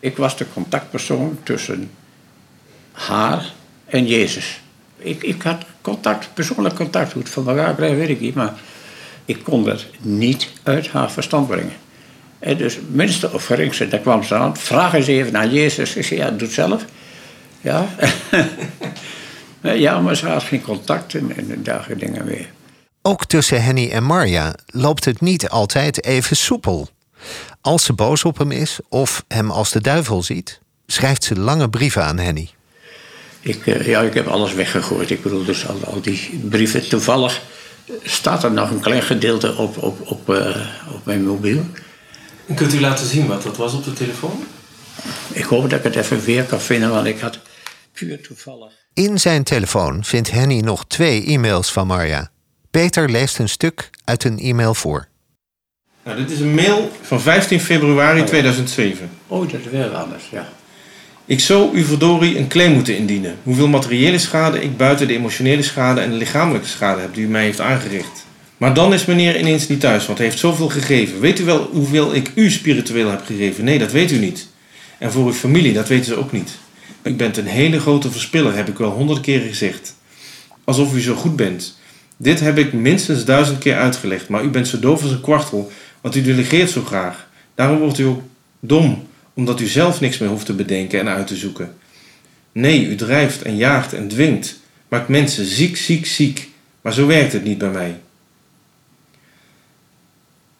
Ik 0.00 0.16
was 0.16 0.36
de 0.36 0.46
contactpersoon 0.52 1.38
tussen 1.42 1.90
haar 2.92 3.52
en 3.84 4.06
Jezus. 4.06 4.60
Ik, 4.96 5.22
ik 5.22 5.42
had 5.42 5.64
contact, 5.80 6.28
persoonlijk 6.34 6.74
contact. 6.74 7.12
Hoe 7.12 7.22
het 7.22 7.30
van 7.30 7.48
elkaar 7.48 7.74
krijgen, 7.74 7.98
weet 7.98 8.08
ik 8.08 8.20
niet. 8.20 8.34
Maar 8.34 8.54
ik 9.24 9.42
kon 9.42 9.64
dat 9.64 9.86
niet 10.00 10.48
uit 10.62 10.88
haar 10.88 11.10
verstand 11.10 11.46
brengen. 11.46 11.76
En 12.38 12.56
dus 12.56 12.78
minste 12.90 13.32
of 13.32 13.46
geringste, 13.46 13.88
daar 13.88 14.00
kwam 14.00 14.22
ze 14.22 14.34
aan. 14.34 14.56
Vraag 14.56 14.94
eens 14.94 15.06
even 15.06 15.32
naar 15.32 15.48
Jezus. 15.48 15.96
Ik 15.96 16.04
zei, 16.04 16.20
ja, 16.20 16.30
doe 16.30 16.40
het 16.40 16.52
zelf. 16.52 16.84
Ja. 17.60 17.86
ja, 19.86 20.00
maar 20.00 20.16
ze 20.16 20.26
had 20.26 20.42
geen 20.42 20.62
contact 20.62 21.14
en, 21.14 21.36
en 21.36 21.62
dergelijke 21.62 22.04
dingen 22.04 22.24
meer. 22.24 22.48
Ook 23.02 23.24
tussen 23.24 23.62
Henny 23.62 23.90
en 23.90 24.04
Marja 24.04 24.54
loopt 24.66 25.04
het 25.04 25.20
niet 25.20 25.48
altijd 25.48 26.04
even 26.04 26.36
soepel. 26.36 26.88
Als 27.60 27.84
ze 27.84 27.92
boos 27.92 28.24
op 28.24 28.38
hem 28.38 28.50
is 28.50 28.78
of 28.88 29.24
hem 29.28 29.50
als 29.50 29.70
de 29.70 29.80
duivel 29.80 30.22
ziet, 30.22 30.60
schrijft 30.86 31.24
ze 31.24 31.38
lange 31.38 31.70
brieven 31.70 32.04
aan 32.04 32.18
Henny. 32.18 32.50
Ik, 33.40 33.66
uh, 33.66 33.86
ja, 33.86 34.00
ik 34.00 34.14
heb 34.14 34.26
alles 34.26 34.54
weggegooid. 34.54 35.10
Ik 35.10 35.22
bedoel, 35.22 35.44
dus 35.44 35.68
al, 35.68 35.80
al 35.84 36.00
die 36.00 36.40
brieven. 36.44 36.88
Toevallig 36.88 37.42
staat 38.02 38.44
er 38.44 38.52
nog 38.52 38.70
een 38.70 38.80
klein 38.80 39.02
gedeelte 39.02 39.56
op, 39.56 39.82
op, 39.82 40.10
op, 40.10 40.28
uh, 40.28 40.56
op 40.94 41.04
mijn 41.04 41.24
mobiel. 41.24 41.66
En 42.46 42.54
kunt 42.54 42.74
u 42.74 42.80
laten 42.80 43.06
zien 43.06 43.26
wat 43.26 43.42
dat 43.42 43.56
was 43.56 43.72
op 43.72 43.84
de 43.84 43.92
telefoon? 43.92 44.44
Ik 45.32 45.44
hoop 45.44 45.70
dat 45.70 45.78
ik 45.78 45.84
het 45.84 45.96
even 45.96 46.24
weer 46.24 46.44
kan 46.44 46.60
vinden, 46.60 46.90
want 46.90 47.06
ik 47.06 47.18
had 47.18 47.38
puur 47.92 48.22
toevallig. 48.22 48.72
In 48.94 49.20
zijn 49.20 49.42
telefoon 49.42 50.04
vindt 50.04 50.30
Henny 50.30 50.60
nog 50.60 50.86
twee 50.86 51.24
e-mails 51.24 51.72
van 51.72 51.86
Marja. 51.86 52.30
Peter 52.70 53.10
leest 53.10 53.38
een 53.38 53.48
stuk 53.48 53.90
uit 54.04 54.24
een 54.24 54.38
e-mail 54.38 54.74
voor. 54.74 55.08
Nou, 56.08 56.20
dit 56.20 56.30
is 56.30 56.40
een 56.40 56.54
mail 56.54 56.90
van 57.02 57.20
15 57.20 57.60
februari 57.60 58.24
2007. 58.24 59.10
Oh, 59.26 59.40
dat 59.40 59.60
is 59.60 59.70
weer 59.70 59.94
anders, 59.94 60.28
ja. 60.30 60.48
Ik 61.24 61.40
zou 61.40 61.76
u 61.76 61.84
verdorie 61.84 62.38
een 62.38 62.48
claim 62.48 62.72
moeten 62.72 62.96
indienen. 62.96 63.36
Hoeveel 63.42 63.68
materiële 63.68 64.18
schade 64.18 64.62
ik 64.62 64.76
buiten 64.76 65.06
de 65.06 65.14
emotionele 65.14 65.62
schade 65.62 66.00
en 66.00 66.10
de 66.10 66.16
lichamelijke 66.16 66.68
schade 66.68 67.00
heb 67.00 67.14
die 67.14 67.24
u 67.24 67.28
mij 67.28 67.42
heeft 67.42 67.60
aangericht. 67.60 68.26
Maar 68.56 68.74
dan 68.74 68.92
is 68.92 69.04
meneer 69.04 69.38
ineens 69.38 69.68
niet 69.68 69.80
thuis, 69.80 70.06
want 70.06 70.18
hij 70.18 70.26
heeft 70.26 70.38
zoveel 70.38 70.68
gegeven. 70.68 71.20
Weet 71.20 71.40
u 71.40 71.44
wel 71.44 71.68
hoeveel 71.72 72.14
ik 72.14 72.30
u 72.34 72.50
spiritueel 72.50 73.10
heb 73.10 73.24
gegeven? 73.26 73.64
Nee, 73.64 73.78
dat 73.78 73.92
weet 73.92 74.10
u 74.10 74.18
niet. 74.18 74.48
En 74.98 75.12
voor 75.12 75.26
uw 75.26 75.32
familie, 75.32 75.72
dat 75.72 75.88
weten 75.88 76.04
ze 76.04 76.16
ook 76.16 76.32
niet. 76.32 76.50
U 77.02 77.14
bent 77.14 77.36
een 77.36 77.46
hele 77.46 77.80
grote 77.80 78.10
verspiller, 78.10 78.56
heb 78.56 78.68
ik 78.68 78.78
wel 78.78 78.90
honderd 78.90 79.20
keer 79.20 79.40
gezegd. 79.40 79.94
Alsof 80.64 80.94
u 80.94 81.00
zo 81.00 81.14
goed 81.14 81.36
bent. 81.36 81.76
Dit 82.20 82.40
heb 82.40 82.58
ik 82.58 82.72
minstens 82.72 83.24
duizend 83.24 83.58
keer 83.58 83.76
uitgelegd, 83.76 84.28
maar 84.28 84.44
u 84.44 84.48
bent 84.48 84.68
zo 84.68 84.78
doof 84.78 85.02
als 85.02 85.10
een 85.10 85.20
kwartel, 85.20 85.70
want 86.08 86.20
u 86.20 86.26
delegeert 86.26 86.70
zo 86.70 86.82
graag. 86.82 87.28
Daarom 87.54 87.78
wordt 87.78 87.98
u 87.98 88.04
ook 88.04 88.22
dom, 88.60 89.08
omdat 89.34 89.60
u 89.60 89.66
zelf 89.66 90.00
niks 90.00 90.18
meer 90.18 90.28
hoeft 90.28 90.46
te 90.46 90.52
bedenken 90.52 91.00
en 91.00 91.08
uit 91.08 91.26
te 91.26 91.36
zoeken. 91.36 91.76
Nee, 92.52 92.86
u 92.86 92.94
drijft 92.94 93.42
en 93.42 93.56
jaagt 93.56 93.92
en 93.92 94.08
dwingt, 94.08 94.60
maakt 94.88 95.08
mensen 95.08 95.44
ziek, 95.44 95.76
ziek, 95.76 96.06
ziek, 96.06 96.48
maar 96.80 96.92
zo 96.92 97.06
werkt 97.06 97.32
het 97.32 97.44
niet 97.44 97.58
bij 97.58 97.70
mij. 97.70 98.00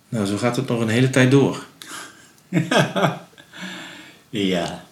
Nou, 0.09 0.27
zo 0.27 0.37
gaat 0.37 0.57
het 0.57 0.69
nog 0.69 0.81
een 0.81 0.89
hele 0.89 1.11
tijd 1.11 1.31
door. 1.31 1.67
Ja, 4.31 4.85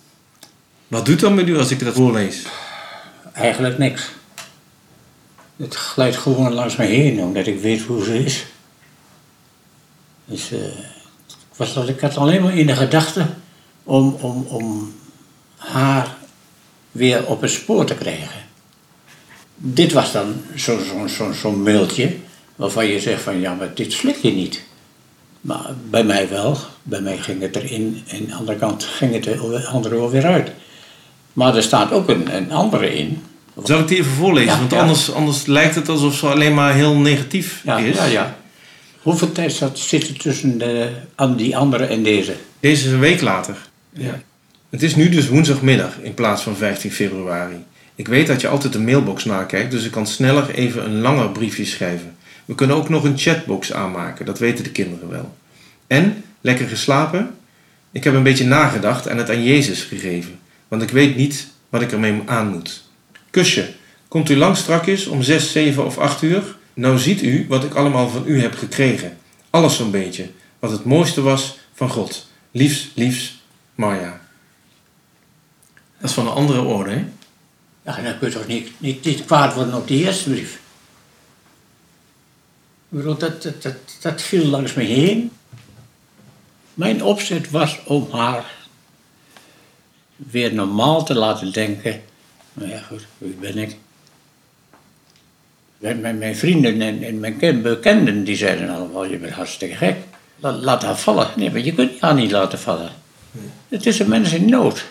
Wat 0.89 1.07
doet 1.07 1.21
dan 1.21 1.35
met 1.35 1.49
u 1.49 1.57
als 1.59 1.71
ik 1.71 1.79
dat 1.79 1.95
voorlees? 1.95 2.43
eigenlijk 3.33 3.79
niks. 3.79 4.11
Het 5.57 5.75
glijdt 5.75 6.17
gewoon 6.17 6.53
langs 6.53 6.77
me 6.77 6.85
heen, 6.85 7.21
omdat 7.21 7.47
ik 7.47 7.61
weet 7.61 7.83
hoe 7.83 8.05
ze 8.05 8.25
is. 8.25 8.47
Dus 10.27 10.51
eh, 10.53 10.59
ik, 11.29 11.57
was, 11.57 11.75
dat- 11.75 11.89
ik 11.89 12.01
had 12.01 12.17
alleen 12.17 12.43
maar 12.43 12.57
in 12.59 12.67
de 12.67 12.77
gedachte 12.77 13.27
om, 13.85 14.17
om, 14.21 14.47
om 14.49 14.95
haar 15.57 16.15
weer 16.93 17.27
op 17.27 17.41
het 17.41 17.51
spoor 17.51 17.85
te 17.85 17.95
krijgen. 17.95 18.41
Dit 19.57 19.93
was 19.93 20.13
dan 20.13 20.35
zo'n 20.55 20.81
zo, 20.81 21.07
zo, 21.07 21.33
zo'n 21.33 21.63
mailtje 21.63 22.17
waarvan 22.57 22.87
je 22.87 23.01
zegt 23.01 23.23
van 23.23 23.41
ja, 23.41 23.55
maar 23.55 23.75
dit 23.75 23.93
slik 23.93 24.17
je 24.17 24.33
niet. 24.33 24.63
Maar 25.41 25.71
bij 25.91 26.05
mij 26.05 26.29
wel. 26.29 26.57
Bij 26.83 27.01
mij 27.01 27.19
ging 27.19 27.41
het 27.43 27.57
erin 27.57 28.03
en 28.09 28.19
aan 28.21 28.27
de 28.27 28.35
andere 28.35 28.59
kant 28.59 28.85
ging 28.85 29.13
het 29.15 29.27
er 29.27 29.67
andere 29.67 29.95
wel 29.97 30.11
weer 30.11 30.25
uit. 30.27 30.51
Maar 31.33 31.57
er 31.57 31.63
staat 31.63 31.93
ook 31.93 32.09
een, 32.09 32.37
een 32.37 32.53
andere 32.53 32.95
in. 32.97 33.23
Zal 33.65 33.79
ik 33.81 33.89
die 33.89 33.99
even 33.99 34.13
voorlezen? 34.13 34.53
Ja, 34.53 34.59
Want 34.59 34.71
ja. 34.71 34.81
Anders, 34.81 35.13
anders 35.13 35.47
lijkt 35.47 35.75
het 35.75 35.89
alsof 35.89 36.15
ze 36.15 36.27
alleen 36.27 36.55
maar 36.55 36.75
heel 36.75 36.95
negatief 36.95 37.61
Ja, 37.65 37.79
is. 37.79 37.97
ja, 37.97 38.05
ja. 38.05 38.37
Hoeveel 39.07 39.33
tijd 39.33 39.53
zat, 39.53 39.79
zit 39.79 40.09
er 40.09 40.19
tussen 40.19 40.59
de, 40.59 40.91
aan 41.15 41.37
die 41.37 41.57
andere 41.57 41.85
en 41.85 42.03
deze? 42.03 42.35
Deze 42.61 42.87
is 42.87 42.93
een 42.93 43.01
week 43.01 43.21
later. 43.21 43.57
Ja. 43.93 44.21
Het 44.71 44.83
is 44.83 44.97
nu 44.97 45.09
dus 45.09 45.29
woensdagmiddag 45.29 45.99
in 46.03 46.15
plaats 46.15 46.43
van 46.43 46.57
15 46.57 46.93
februari. 46.93 47.57
Ik 47.95 48.09
weet 48.09 48.27
dat 48.27 48.41
je 48.41 48.49
altijd 48.49 48.73
de 48.73 48.81
mailbox 48.81 49.25
nakijkt, 49.25 49.71
dus 49.71 49.85
ik 49.85 49.91
kan 49.91 50.07
sneller 50.07 50.51
even 50.51 50.85
een 50.85 51.01
langer 51.01 51.29
briefje 51.29 51.65
schrijven. 51.65 52.17
We 52.45 52.55
kunnen 52.55 52.77
ook 52.77 52.89
nog 52.89 53.05
een 53.05 53.19
chatbox 53.19 53.73
aanmaken, 53.73 54.27
dat 54.27 54.39
weten 54.39 54.65
de 54.65 54.71
kinderen 54.71 55.11
wel. 55.11 55.37
En, 55.87 56.25
lekker 56.41 56.69
geslapen? 56.69 57.31
Ik 57.93 58.05
heb 58.05 58.15
een 58.15 58.23
beetje 58.23 58.47
nagedacht 58.47 59.07
en 59.07 59.17
het 59.17 59.31
aan 59.31 59.45
Jezus 59.45 59.83
gegeven, 59.83 60.39
want 60.69 60.83
ik 60.83 60.91
weet 60.91 61.17
niet 61.17 61.47
wat 61.69 61.83
ik 61.83 61.93
ermee 61.93 62.23
aan 62.25 62.49
moet. 62.49 62.85
Kusje, 63.31 63.69
komt 64.09 64.31
u 64.31 64.37
lang 64.37 64.57
strakjes 64.57 65.07
om 65.07 65.23
6, 65.23 65.53
7 65.53 65.85
of 65.85 65.99
8 65.99 66.23
uur? 66.23 66.57
Nou 66.77 66.99
ziet 66.99 67.23
u 67.23 67.47
wat 67.49 67.65
ik 67.65 67.75
allemaal 67.75 68.09
van 68.09 68.23
u 68.27 68.41
heb 68.41 68.55
gekregen. 68.55 69.19
Alles 69.51 69.77
zo'n 69.77 69.91
beetje. 69.91 70.31
Wat 70.59 70.71
het 70.71 70.85
mooiste 70.85 71.21
was 71.21 71.59
van 71.73 71.91
God. 71.91 72.27
Liefs, 72.51 72.91
liefs, 72.95 73.43
Marja. 73.75 74.21
Dat 75.99 76.09
is 76.09 76.13
van 76.13 76.27
een 76.27 76.33
andere 76.33 76.61
orde, 76.61 76.91
hè? 76.91 77.05
Ja, 77.85 78.03
dan 78.03 78.19
kun 78.19 78.29
je 78.29 78.35
toch 78.35 78.47
niet, 78.47 78.81
niet, 78.81 79.05
niet 79.05 79.25
kwaad 79.25 79.55
worden 79.55 79.75
op 79.75 79.89
die 79.89 80.05
eerste 80.05 80.31
brief. 80.31 80.55
Ik 82.89 82.99
bedoel, 82.99 83.17
dat, 83.17 83.43
dat, 83.43 83.63
dat, 83.63 83.77
dat 84.01 84.23
viel 84.23 84.45
langs 84.45 84.75
me 84.75 84.83
heen. 84.83 85.31
Mijn 86.75 87.03
opzet 87.03 87.51
was 87.51 87.81
om 87.85 88.09
haar 88.11 88.55
weer 90.17 90.55
normaal 90.55 91.05
te 91.05 91.15
laten 91.15 91.53
denken. 91.53 92.03
Nou 92.53 92.71
ja, 92.71 92.81
goed, 92.81 93.07
wie 93.19 93.35
ben 93.35 93.59
ik? 93.59 93.77
Mijn, 95.95 96.19
mijn, 96.19 96.37
vrienden 96.37 96.83
en, 96.83 97.03
en 97.03 97.21
mijn 97.21 97.37
ken- 97.37 97.63
bekenden 97.63 98.25
die 98.25 98.37
zeiden 98.37 98.69
allemaal, 98.69 99.05
je 99.05 99.19
bent 99.19 99.33
hartstikke 99.33 99.77
gek. 99.77 99.97
Laat, 100.37 100.63
laat 100.63 100.83
haar 100.83 100.97
vallen. 100.97 101.31
Nee, 101.37 101.51
maar 101.51 101.61
je 101.61 101.75
kunt 101.75 102.01
haar 102.01 102.15
niet 102.15 102.31
laten 102.31 102.59
vallen. 102.59 102.91
Het 103.69 103.87
is 103.87 103.99
een 103.99 104.09
mens 104.09 104.33
in 104.33 104.49
nood. 104.49 104.87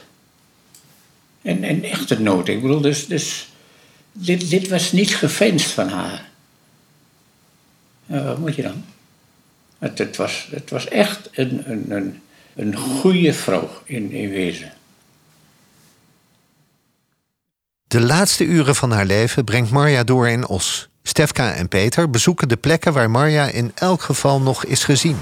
En, 1.42 1.64
en 1.64 1.84
echte 1.84 2.22
nood. 2.22 2.48
Ik 2.48 2.62
bedoel, 2.62 2.82
dus, 2.82 3.08
dus 3.08 3.50
dit, 4.12 4.50
dit 4.50 4.68
was 4.68 4.92
niet 4.92 5.16
geveinsd 5.16 5.72
van 5.72 5.90
haar. 5.90 6.30
Wat 8.06 8.38
moet 8.38 8.56
je 8.56 8.62
dan? 8.62 8.86
Het, 9.80 9.98
het, 9.98 10.16
was, 10.16 10.48
het 10.52 10.70
was 10.70 10.88
echt 10.88 11.30
een, 11.32 11.72
een, 11.72 11.92
een, 11.92 12.22
een 12.56 12.76
goede 12.76 13.34
vrouw 13.34 13.70
in, 13.86 14.12
in 14.12 14.30
wezen. 14.30 14.74
De 17.96 18.02
laatste 18.02 18.44
uren 18.44 18.76
van 18.76 18.92
haar 18.92 19.06
leven 19.06 19.44
brengt 19.44 19.72
Marja 19.72 20.04
door 20.04 20.28
in 20.28 20.48
Os. 20.48 20.90
Stefka 21.04 21.54
en 21.54 21.68
Peter 21.68 22.10
bezoeken 22.10 22.48
de 22.48 22.58
plekken 22.58 22.94
waar 22.94 23.10
Marja 23.10 23.46
in 23.46 23.72
elk 23.76 24.02
geval 24.02 24.42
nog 24.42 24.66
is 24.66 24.84
gezien. 24.84 25.18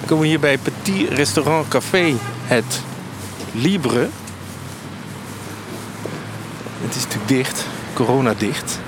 We 0.00 0.06
komen 0.06 0.26
hier 0.26 0.40
bij 0.40 0.58
Petit 0.58 1.08
Restaurant 1.08 1.68
Café 1.68 2.14
Het 2.44 2.80
Libre. 3.52 4.08
Het 6.80 6.96
is 6.96 7.02
natuurlijk 7.02 7.28
dicht, 7.28 7.64
corona 7.92 8.34
dicht. 8.34 8.78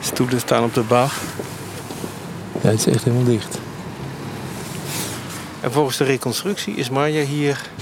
Stoelen 0.00 0.40
staan 0.40 0.64
op 0.64 0.74
de 0.74 0.82
bar. 0.82 1.12
Ja, 2.62 2.68
het 2.70 2.78
is 2.78 2.86
echt 2.86 3.04
helemaal 3.04 3.26
dicht. 3.26 3.58
En 5.60 5.72
volgens 5.72 5.96
de 5.96 6.04
reconstructie 6.04 6.74
is 6.74 6.90
Marja 6.90 7.22
hier 7.22 7.72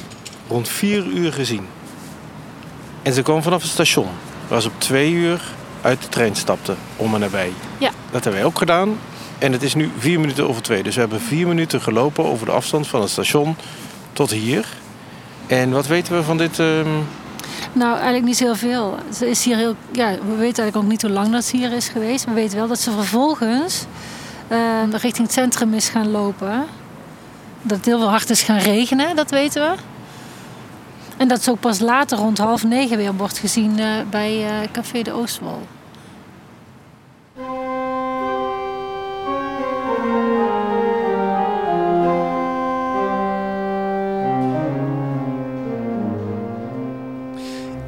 rond 0.53 0.69
4 0.69 1.07
uur 1.07 1.33
gezien. 1.33 1.67
En 3.03 3.13
ze 3.13 3.23
kwam 3.23 3.43
vanaf 3.43 3.63
het 3.63 3.71
station, 3.71 4.09
waar 4.49 4.63
ze 4.63 4.69
op 4.69 4.75
2 4.79 5.13
uur 5.13 5.43
uit 5.81 6.03
de 6.03 6.09
trein 6.09 6.37
stapte, 6.37 6.75
om 6.97 7.15
en 7.15 7.21
nabij. 7.21 7.53
Ja. 7.79 7.91
Dat 8.11 8.25
hebben 8.25 8.33
wij 8.33 8.45
ook 8.45 8.59
gedaan. 8.59 8.99
En 9.39 9.53
het 9.53 9.63
is 9.63 9.75
nu 9.75 9.91
vier 9.99 10.21
minuten 10.21 10.49
over 10.49 10.63
twee. 10.63 10.83
Dus 10.83 10.95
we 10.95 11.01
hebben 11.01 11.21
vier 11.21 11.47
minuten 11.47 11.81
gelopen 11.81 12.25
over 12.25 12.47
de 12.47 12.53
afstand 12.53 12.87
van 12.89 13.01
het 13.01 13.11
station 13.11 13.57
tot 14.13 14.31
hier. 14.31 14.67
En 15.47 15.71
wat 15.71 15.87
weten 15.87 16.17
we 16.17 16.23
van 16.23 16.37
dit? 16.37 16.59
ehm, 16.59 16.89
Nou, 17.73 17.93
eigenlijk 17.95 18.25
niet 18.25 18.39
heel 18.39 18.55
veel. 18.55 18.97
Ze 19.15 19.31
is 19.31 19.45
hier 19.45 19.57
heel, 19.57 19.75
ja, 19.93 20.11
we 20.11 20.17
weten 20.37 20.63
eigenlijk 20.63 20.77
ook 20.77 20.89
niet 20.91 21.03
hoe 21.03 21.11
lang 21.11 21.33
dat 21.33 21.45
ze 21.45 21.57
hier 21.57 21.73
is 21.73 21.89
geweest. 21.89 22.25
We 22.25 22.33
weten 22.33 22.59
wel 22.59 22.69
dat 22.69 22.79
ze 22.79 22.91
vervolgens 22.91 23.85
eh, 24.49 24.59
richting 24.91 25.27
het 25.27 25.33
centrum 25.33 25.75
is 25.75 25.89
gaan 25.89 26.11
lopen. 26.11 26.65
Dat 27.63 27.77
het 27.77 27.87
heel 27.87 27.99
veel 27.99 28.09
hard 28.11 28.31
is 28.31 28.43
gaan 28.43 28.59
regenen, 28.59 29.17
dat 29.17 29.31
weten 29.31 29.63
we. 29.63 29.75
En 31.23 31.29
dat 31.29 31.43
ze 31.43 31.51
ook 31.51 31.61
pas 31.61 31.79
later 31.79 32.19
rond 32.19 32.39
half 32.39 32.65
negen 32.65 32.97
weer 32.97 33.15
wordt 33.15 33.39
gezien 33.39 33.79
eh, 33.79 33.87
bij 34.11 34.47
eh, 34.47 34.71
Café 34.73 35.03
de 35.03 35.13
Oostwal. 35.13 35.61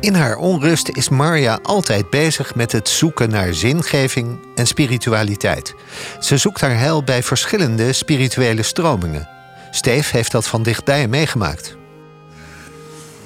In 0.00 0.14
haar 0.14 0.36
onrust 0.36 0.88
is 0.88 1.08
Marja 1.08 1.58
altijd 1.62 2.10
bezig 2.10 2.54
met 2.54 2.72
het 2.72 2.88
zoeken 2.88 3.30
naar 3.30 3.54
zingeving 3.54 4.38
en 4.54 4.66
spiritualiteit. 4.66 5.74
Ze 6.20 6.36
zoekt 6.36 6.60
haar 6.60 6.78
heil 6.78 7.04
bij 7.04 7.22
verschillende 7.22 7.92
spirituele 7.92 8.62
stromingen. 8.62 9.28
Steef 9.70 10.10
heeft 10.10 10.32
dat 10.32 10.46
van 10.46 10.62
dichtbij 10.62 11.08
meegemaakt. 11.08 11.76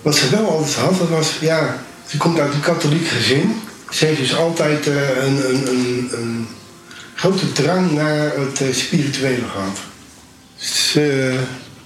Wat 0.09 0.17
ze 0.17 0.31
wel 0.31 0.51
altijd 0.51 0.75
had, 0.75 0.99
dat 0.99 1.09
was, 1.09 1.39
ja, 1.41 1.83
ze 2.07 2.17
komt 2.17 2.39
uit 2.39 2.55
een 2.55 2.61
katholiek 2.61 3.07
gezin. 3.09 3.61
Ze 3.91 4.07
heeft 4.07 4.21
dus 4.21 4.37
altijd 4.37 4.87
eh, 4.87 5.25
een, 5.25 5.49
een, 5.49 5.69
een, 5.69 6.09
een 6.13 6.49
grote 7.15 7.53
drang 7.53 7.93
naar 7.93 8.33
het 8.37 8.61
eh, 8.61 8.75
spirituele 8.75 9.45
gehad. 9.53 9.79
Ze 10.57 11.39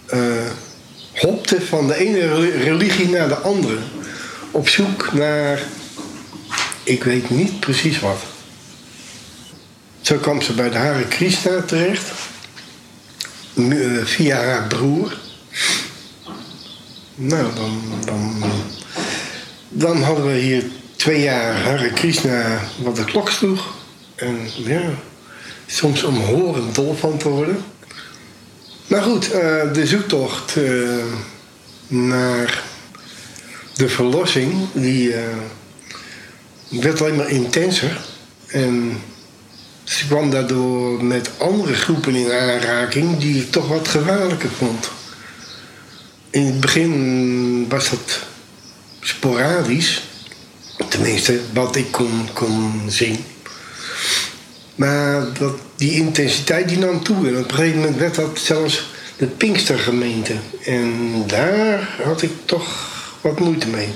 eh, 0.06 0.18
hopte 1.14 1.60
van 1.60 1.86
de 1.86 1.94
ene 1.94 2.34
re- 2.34 2.62
religie 2.64 3.08
naar 3.08 3.28
de 3.28 3.36
andere. 3.36 3.78
Op 4.50 4.68
zoek 4.68 5.12
naar, 5.12 5.62
ik 6.82 7.04
weet 7.04 7.30
niet 7.30 7.60
precies 7.60 8.00
wat. 8.00 8.20
Zo 10.00 10.16
kwam 10.16 10.42
ze 10.42 10.52
bij 10.52 10.70
de 10.70 10.78
Hare 10.78 11.08
Krishna 11.08 11.62
terecht. 11.62 12.10
via 14.04 14.36
haar 14.44 14.66
broer. 14.66 15.16
Nou, 17.14 17.54
dan, 17.54 17.82
dan, 18.04 18.42
dan 19.68 20.02
hadden 20.02 20.26
we 20.26 20.32
hier 20.32 20.64
twee 20.96 21.20
jaar 21.20 21.54
Hare 21.54 21.92
Krishna 21.92 22.60
wat 22.82 22.96
de 22.96 23.04
klok 23.04 23.30
sloeg. 23.30 23.74
En 24.14 24.38
ja, 24.56 24.82
soms 25.66 26.02
om 26.02 26.16
horen 26.16 26.72
dol 26.72 26.94
van 26.94 27.18
te 27.18 27.28
worden. 27.28 27.64
Maar 28.86 29.02
goed, 29.02 29.30
eh, 29.30 29.72
de 29.72 29.86
zoektocht 29.86 30.56
eh, 30.56 31.04
naar 31.86 32.62
de 33.74 33.88
verlossing, 33.88 34.52
die 34.72 35.14
eh, 35.14 35.22
werd 36.68 37.00
alleen 37.00 37.16
maar 37.16 37.30
intenser. 37.30 38.00
En 38.46 39.00
ze 39.84 40.06
kwam 40.06 40.30
daardoor 40.30 41.04
met 41.04 41.30
andere 41.38 41.74
groepen 41.74 42.14
in 42.14 42.32
aanraking 42.32 43.18
die 43.18 43.42
ik 43.42 43.50
toch 43.50 43.68
wat 43.68 43.88
gevaarlijker 43.88 44.50
vond. 44.50 44.90
In 46.32 46.46
het 46.46 46.60
begin 46.60 47.68
was 47.68 47.90
dat 47.90 48.20
sporadisch. 49.00 50.02
Tenminste, 50.88 51.40
wat 51.52 51.76
ik 51.76 51.90
kon, 51.90 52.28
kon 52.32 52.82
zien. 52.88 53.24
Maar 54.74 55.32
dat, 55.38 55.54
die 55.76 55.92
intensiteit 55.92 56.68
die 56.68 56.78
nam 56.78 57.02
toe. 57.02 57.28
En 57.28 57.38
op 57.38 57.50
een 57.50 57.54
gegeven 57.54 57.78
moment 57.80 57.96
werd 57.96 58.14
dat 58.14 58.38
zelfs 58.38 58.90
de 59.16 59.26
Pinkstergemeente. 59.26 60.34
En 60.64 61.12
daar 61.26 61.96
had 62.04 62.22
ik 62.22 62.32
toch 62.44 62.90
wat 63.20 63.40
moeite 63.40 63.68
mee. 63.68 63.88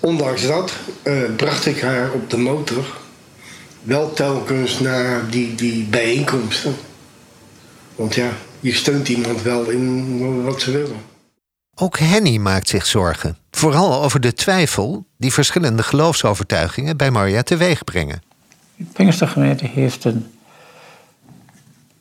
Ondanks 0.00 0.46
dat 0.46 0.72
eh, 1.02 1.22
bracht 1.36 1.66
ik 1.66 1.80
haar 1.80 2.12
op 2.12 2.30
de 2.30 2.38
motor 2.38 2.84
wel 3.82 4.12
telkens 4.12 4.78
naar 4.80 5.30
die, 5.30 5.54
die 5.54 5.84
bijeenkomsten. 5.84 6.76
Want 7.96 8.14
ja, 8.14 8.32
je 8.64 8.74
steunt 8.74 9.08
iemand 9.08 9.42
wel 9.42 9.70
in 9.70 10.44
wat 10.44 10.60
ze 10.60 10.70
willen. 10.70 10.96
Ook 11.74 11.98
Henny 11.98 12.36
maakt 12.36 12.68
zich 12.68 12.86
zorgen. 12.86 13.36
Vooral 13.50 14.02
over 14.02 14.20
de 14.20 14.32
twijfel 14.32 15.06
die 15.16 15.32
verschillende 15.32 15.82
geloofsovertuigingen 15.82 16.96
bij 16.96 17.10
Maria 17.10 17.42
teweeg 17.42 17.84
brengen. 17.84 18.22
De 18.76 18.84
Pinkstergemeente 18.84 19.66
heeft 19.66 20.04
een, 20.04 20.26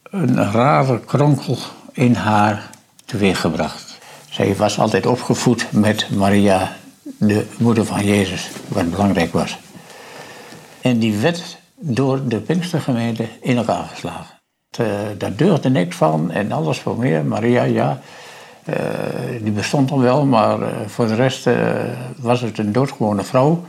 een 0.03 0.51
rare 0.51 1.00
kronkel 1.00 1.58
in 1.91 2.13
haar 2.13 2.70
teweeggebracht. 3.05 3.98
Zij 4.29 4.55
was 4.55 4.79
altijd 4.79 5.05
opgevoed 5.05 5.72
met 5.72 6.10
Maria, 6.15 6.75
de 7.17 7.46
moeder 7.58 7.86
van 7.86 8.05
Jezus, 8.05 8.50
wat 8.67 8.91
belangrijk 8.91 9.34
was. 9.34 9.58
En 10.82 11.00
die 11.00 11.17
werd 11.17 11.58
door 11.75 12.27
de 12.27 12.39
Pinkstergemeente 12.39 13.27
in 13.41 13.58
elkaar 13.58 13.88
geslagen. 13.88 14.41
Uh, 14.80 14.88
daar 15.18 15.36
deugde 15.36 15.70
niks 15.70 15.96
van 15.96 16.32
en 16.32 16.51
alles 16.51 16.80
voor 16.80 16.98
meer. 16.98 17.25
Maria, 17.25 17.63
ja, 17.63 18.00
uh, 18.70 18.75
die 19.42 19.51
bestond 19.51 19.89
dan 19.89 20.00
wel, 20.00 20.25
maar 20.25 20.60
uh, 20.60 20.68
voor 20.88 21.08
de 21.08 21.15
rest 21.15 21.50
was 22.18 22.42
het 22.42 22.58
een 22.58 22.72
doodgewone 22.72 23.24
vrouw. 23.24 23.63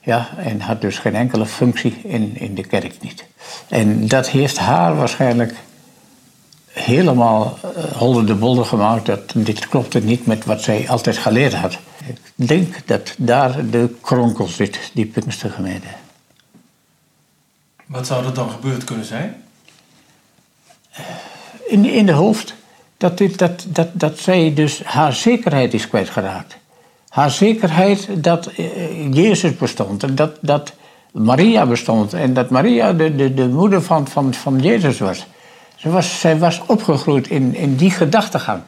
Ja, 0.00 0.28
en 0.36 0.60
had 0.60 0.80
dus 0.80 0.98
geen 0.98 1.14
enkele 1.14 1.46
functie 1.46 2.00
in, 2.02 2.36
in 2.36 2.54
de 2.54 2.64
kerk 2.64 2.94
niet. 3.00 3.24
En 3.68 4.08
dat 4.08 4.28
heeft 4.28 4.58
haar 4.58 4.96
waarschijnlijk 4.96 5.54
helemaal 6.72 7.58
holde 7.94 8.24
de 8.24 8.34
bolder 8.34 8.64
gemaakt. 8.64 9.06
Dat 9.06 9.32
dit 9.34 9.68
klopte 9.68 10.00
niet 10.00 10.26
met 10.26 10.44
wat 10.44 10.62
zij 10.62 10.88
altijd 10.88 11.18
geleerd 11.18 11.54
had. 11.54 11.78
Ik 12.06 12.48
denk 12.48 12.86
dat 12.86 13.14
daar 13.18 13.70
de 13.70 13.94
kronkel 14.00 14.46
zit, 14.46 14.90
die 14.94 15.06
Pinkstergemeente. 15.06 15.86
Wat 17.86 18.06
zou 18.06 18.24
er 18.24 18.34
dan 18.34 18.50
gebeurd 18.50 18.84
kunnen 18.84 19.06
zijn? 19.06 19.44
In, 21.66 21.84
in 21.84 22.06
de 22.06 22.12
hoofd 22.12 22.54
dat, 22.96 23.18
dit, 23.18 23.38
dat, 23.38 23.66
dat, 23.68 23.88
dat 23.92 24.18
zij 24.18 24.54
dus 24.54 24.82
haar 24.84 25.12
zekerheid 25.12 25.74
is 25.74 25.88
kwijtgeraakt. 25.88 26.56
Haar 27.08 27.30
zekerheid 27.30 28.08
dat 28.24 28.50
uh, 28.56 29.12
Jezus 29.12 29.56
bestond 29.56 30.02
en 30.02 30.14
dat, 30.14 30.38
dat 30.40 30.72
Maria 31.12 31.66
bestond 31.66 32.12
en 32.12 32.34
dat 32.34 32.50
Maria 32.50 32.92
de, 32.92 33.16
de, 33.16 33.34
de 33.34 33.48
moeder 33.48 33.82
van, 33.82 34.08
van, 34.08 34.34
van 34.34 34.60
Jezus 34.60 34.98
was. 34.98 35.26
Zij 35.76 35.90
was, 35.90 36.20
zij 36.20 36.38
was 36.38 36.62
opgegroeid 36.66 37.28
in, 37.28 37.54
in 37.54 37.76
die 37.76 37.90
gedachtegang. 37.90 38.62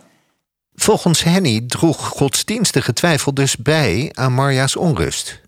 Volgens 0.74 1.22
Henny 1.22 1.60
droeg 1.66 2.06
godsdienstige 2.08 2.92
twijfel 2.92 3.34
dus 3.34 3.56
bij 3.56 4.10
aan 4.14 4.34
Maria's 4.34 4.76
onrust. 4.76 5.40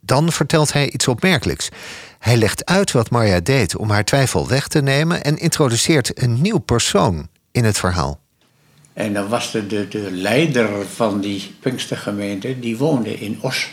Dan 0.00 0.32
vertelt 0.32 0.72
hij 0.72 0.90
iets 0.90 1.08
opmerkelijks. 1.08 1.68
Hij 2.22 2.36
legt 2.36 2.64
uit 2.64 2.92
wat 2.92 3.10
Marja 3.10 3.40
deed 3.40 3.76
om 3.76 3.90
haar 3.90 4.04
twijfel 4.04 4.48
weg 4.48 4.68
te 4.68 4.82
nemen 4.82 5.24
en 5.24 5.36
introduceert 5.36 6.22
een 6.22 6.40
nieuw 6.40 6.58
persoon 6.58 7.28
in 7.50 7.64
het 7.64 7.78
verhaal. 7.78 8.20
En 8.92 9.12
dan 9.12 9.28
was 9.28 9.50
de, 9.50 9.66
de, 9.66 9.88
de 9.88 10.08
leider 10.10 10.86
van 10.86 11.20
die 11.20 11.54
Pinkstergemeente, 11.60 12.58
die 12.58 12.76
woonde 12.76 13.14
in 13.14 13.38
Os. 13.40 13.70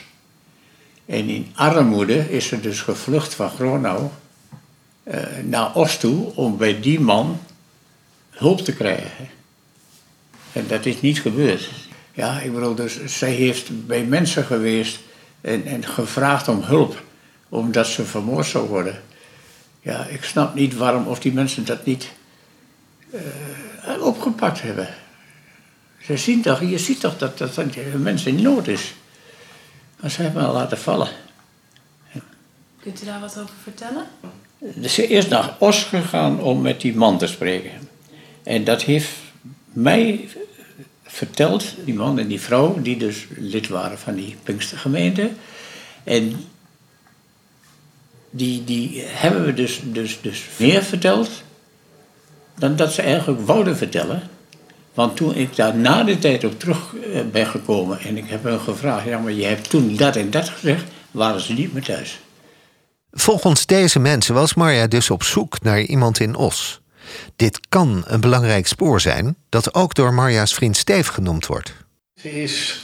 En 1.06 1.30
in 1.30 1.52
armoede 1.56 2.32
is 2.32 2.48
ze 2.48 2.60
dus 2.60 2.82
gevlucht 2.82 3.34
van 3.34 3.50
Gronau 3.50 4.08
uh, 5.04 5.16
naar 5.44 5.76
Os 5.76 5.98
toe 5.98 6.36
om 6.36 6.58
bij 6.58 6.80
die 6.80 7.00
man 7.00 7.40
hulp 8.30 8.60
te 8.60 8.74
krijgen. 8.74 9.30
En 10.52 10.66
dat 10.68 10.86
is 10.86 11.02
niet 11.02 11.22
gebeurd. 11.22 11.70
Ja, 12.14 12.40
ik 12.40 12.54
bedoel, 12.54 12.76
dus 12.76 13.06
zij 13.06 13.32
heeft 13.32 13.88
bij 13.88 14.04
mensen 14.04 14.44
geweest 14.44 15.00
en, 15.42 15.66
en 15.66 15.86
gevraagd 15.86 16.48
om 16.48 16.62
hulp 16.62 17.08
omdat 17.50 17.88
ze 17.88 18.06
vermoord 18.06 18.46
zou 18.46 18.68
worden. 18.68 19.02
Ja, 19.82 20.06
ik 20.06 20.24
snap 20.24 20.56
niet 20.56 20.76
waarom 20.76 21.08
of 21.08 21.20
die 21.20 21.34
mensen 21.34 21.66
dat 21.66 21.86
niet 21.86 22.12
uh, 23.14 24.06
opgepakt 24.06 24.62
hebben. 24.62 24.88
Ze 26.02 26.18
zien 26.18 26.42
toch, 26.42 26.62
je 26.62 26.78
ziet 26.78 27.00
toch 27.00 27.18
dat, 27.18 27.38
dat 27.38 27.58
een 27.58 28.02
mens 28.02 28.26
in 28.26 28.42
nood 28.42 28.68
is. 28.68 28.94
Maar 30.00 30.12
ze 30.12 30.22
hebben 30.22 30.46
al 30.46 30.54
laten 30.54 30.78
vallen. 30.78 31.10
Kunt 32.82 33.02
u 33.02 33.06
daar 33.06 33.20
wat 33.20 33.40
over 33.40 33.56
vertellen? 33.64 34.06
Dus 34.58 34.94
ze 34.94 35.08
is 35.08 35.28
naar 35.28 35.56
Os 35.60 35.84
gegaan 35.84 36.42
om 36.42 36.62
met 36.62 36.82
die 36.82 36.96
man 36.96 37.18
te 37.18 37.28
spreken. 37.28 37.72
En 38.44 38.64
dat 38.64 38.82
heeft 38.82 39.10
mij 39.64 40.30
verteld, 41.04 41.76
die 41.86 41.94
man 41.94 42.20
en 42.20 42.28
die 42.28 42.42
vrouw, 42.42 42.82
die 42.82 42.98
dus 42.98 43.26
lid 43.38 43.68
waren 43.68 44.00
van 44.00 44.16
die 44.16 44.36
Pinkstergemeente. 44.44 45.30
En 46.04 46.46
die, 48.30 48.64
die 48.64 49.04
hebben 49.06 49.46
we 49.46 49.54
dus, 49.54 49.82
dus, 49.84 50.22
dus 50.22 50.46
meer 50.58 50.84
verteld 50.84 51.30
dan 52.58 52.76
dat 52.76 52.94
ze 52.94 53.02
eigenlijk 53.02 53.46
wouden 53.46 53.78
vertellen. 53.78 54.22
Want 54.94 55.16
toen 55.16 55.36
ik 55.36 55.56
daar 55.56 55.76
na 55.76 56.04
de 56.04 56.20
tijd 56.20 56.44
op 56.44 56.60
terug 56.60 56.96
eh, 56.96 57.22
ben 57.32 57.48
gekomen 57.48 58.00
en 58.00 58.18
ik 58.18 58.30
heb 58.30 58.44
hen 58.44 58.60
gevraagd, 58.60 59.06
ja 59.06 59.20
maar 59.20 59.32
je 59.32 59.46
hebt 59.46 59.70
toen 59.70 59.96
dat 59.96 60.16
en 60.16 60.30
dat 60.30 60.50
gezegd, 60.50 60.84
waren 61.12 61.42
ze 61.42 61.54
niet 61.54 61.74
meer 61.74 61.84
thuis. 61.84 62.20
Volgens 63.12 63.66
deze 63.66 64.00
mensen 64.00 64.34
was 64.34 64.54
Marja 64.54 64.88
dus 64.88 65.10
op 65.10 65.24
zoek 65.24 65.62
naar 65.62 65.82
iemand 65.82 66.20
in 66.20 66.36
Os. 66.36 66.82
Dit 67.36 67.60
kan 67.70 68.04
een 68.06 68.22
belangrijk 68.22 68.68
spoor 68.68 69.02
zijn 69.02 69.36
dat 69.50 69.74
ook 69.74 69.94
door 69.94 70.14
Marja's 70.14 70.54
vriend 70.54 70.78
Steef 70.78 71.08
genoemd 71.08 71.46
wordt. 71.46 71.74
Ze 72.16 72.42
is 72.42 72.82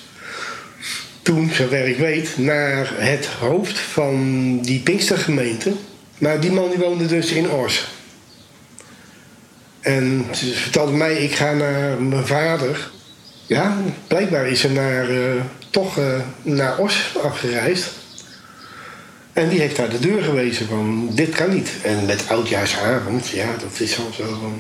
toen, 1.26 1.52
zover 1.54 1.88
ik 1.88 1.98
weet, 1.98 2.38
naar 2.38 2.94
het 2.94 3.26
hoofd 3.26 3.80
van 3.80 4.60
die 4.62 4.80
Pinkstergemeente. 4.80 5.74
Maar 6.18 6.40
die 6.40 6.52
man 6.52 6.70
die 6.70 6.80
woonde 6.80 7.06
dus 7.06 7.32
in 7.32 7.50
Os. 7.50 7.88
En 9.80 10.26
ze 10.32 10.46
vertelde 10.46 10.92
mij, 10.92 11.14
ik 11.14 11.36
ga 11.36 11.54
naar 11.54 12.02
mijn 12.02 12.26
vader. 12.26 12.92
Ja, 13.46 13.78
blijkbaar 14.08 14.48
is 14.48 14.60
ze 14.60 14.72
naar, 14.72 15.12
uh, 15.12 15.42
toch 15.70 15.98
uh, 15.98 16.20
naar 16.42 16.78
Os 16.78 17.16
afgereisd. 17.24 17.92
En 19.34 19.50
die 19.50 19.60
heeft 19.60 19.76
daar 19.76 19.90
de 19.90 20.00
deur 20.00 20.24
gewezen 20.24 20.68
van, 20.68 21.10
dit 21.14 21.36
kan 21.36 21.54
niet. 21.54 21.70
En 21.84 22.06
met 22.06 22.24
oudjaarsavond, 22.28 23.28
ja, 23.28 23.56
dat 23.60 23.80
is 23.80 23.98
al 23.98 24.12
zo. 24.14 24.54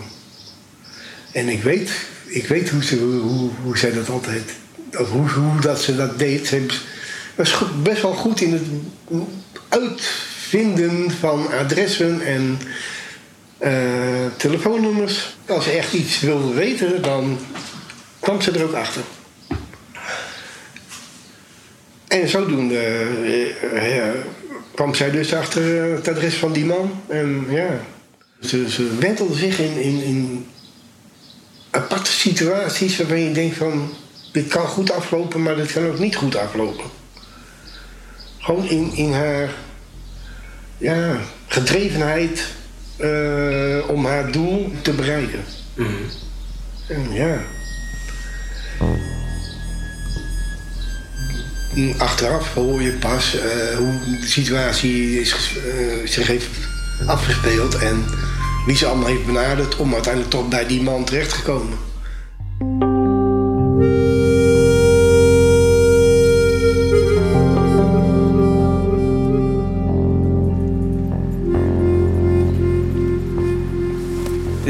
En 1.31 1.49
ik 1.49 1.63
weet, 1.63 1.91
ik 2.25 2.47
weet 2.47 2.69
hoe, 2.69 2.83
ze, 2.83 2.97
hoe, 2.97 3.49
hoe 3.63 3.77
zij 3.77 3.93
dat 3.93 4.09
altijd... 4.09 4.51
Hoe, 4.97 5.61
dat 5.61 5.81
ze 5.81 5.95
dat 5.95 6.19
deed. 6.19 6.47
Ze 6.47 6.65
was 7.35 7.63
best 7.83 8.01
wel 8.01 8.13
goed 8.13 8.41
in 8.41 8.53
het 8.53 8.63
uitvinden 9.69 11.11
van 11.11 11.47
adressen 11.51 12.21
en 12.21 12.57
uh, 13.59 14.25
telefoonnummers. 14.37 15.35
Als 15.47 15.63
ze 15.63 15.71
echt 15.71 15.93
iets 15.93 16.19
wilde 16.19 16.53
weten, 16.53 17.01
dan 17.01 17.37
kwam 18.19 18.41
ze 18.41 18.51
er 18.51 18.63
ook 18.63 18.73
achter. 18.73 19.01
En 22.07 22.29
zodoende 22.29 23.09
uh, 23.73 24.03
kwam 24.73 24.95
zij 24.95 25.11
dus 25.11 25.33
achter 25.33 25.93
het 25.95 26.07
adres 26.07 26.35
van 26.35 26.51
die 26.51 26.65
man. 26.65 27.01
En 27.07 27.45
ja, 27.49 27.79
ze, 28.41 28.69
ze 28.69 28.95
wentelde 28.99 29.35
zich 29.35 29.59
in, 29.59 29.81
in, 29.81 30.03
in 30.03 30.45
aparte 31.69 32.11
situaties 32.11 32.97
waarvan 32.97 33.19
je 33.19 33.31
denkt 33.31 33.57
van... 33.57 33.89
dit 34.35 34.47
kan 34.47 34.67
goed 34.67 34.91
aflopen, 34.91 35.43
maar 35.43 35.55
dit 35.55 35.71
kan 35.71 35.87
ook 35.87 35.99
niet 35.99 36.15
goed 36.15 36.37
aflopen. 36.37 36.85
Gewoon 38.39 38.69
in, 38.69 38.91
in 38.95 39.13
haar 39.13 39.49
ja, 40.77 41.17
gedrevenheid 41.47 42.45
uh, 42.99 43.89
om 43.89 44.05
haar 44.05 44.31
doel 44.31 44.71
te 44.81 44.91
bereiken. 44.91 45.43
Mm 45.73 45.85
-hmm. 45.85 46.09
En 46.87 47.13
ja. 47.13 47.41
Achteraf 51.97 52.53
hoor 52.53 52.81
je 52.81 52.91
pas 52.91 53.35
uh, 53.35 53.77
hoe 53.77 53.99
de 54.21 54.27
situatie 54.27 55.19
is, 55.19 55.55
uh, 55.57 56.07
zich 56.07 56.27
heeft 56.27 56.47
afgespeeld 57.05 57.75
en 57.75 58.05
wie 58.65 58.75
ze 58.75 58.85
allemaal 58.85 59.07
heeft 59.07 59.25
benaderd 59.25 59.75
om 59.75 59.93
uiteindelijk 59.93 60.33
toch 60.33 60.47
bij 60.47 60.67
die 60.67 60.81
man 60.81 61.05
terecht 61.05 61.29
te 61.29 61.41
komen. 61.41 61.77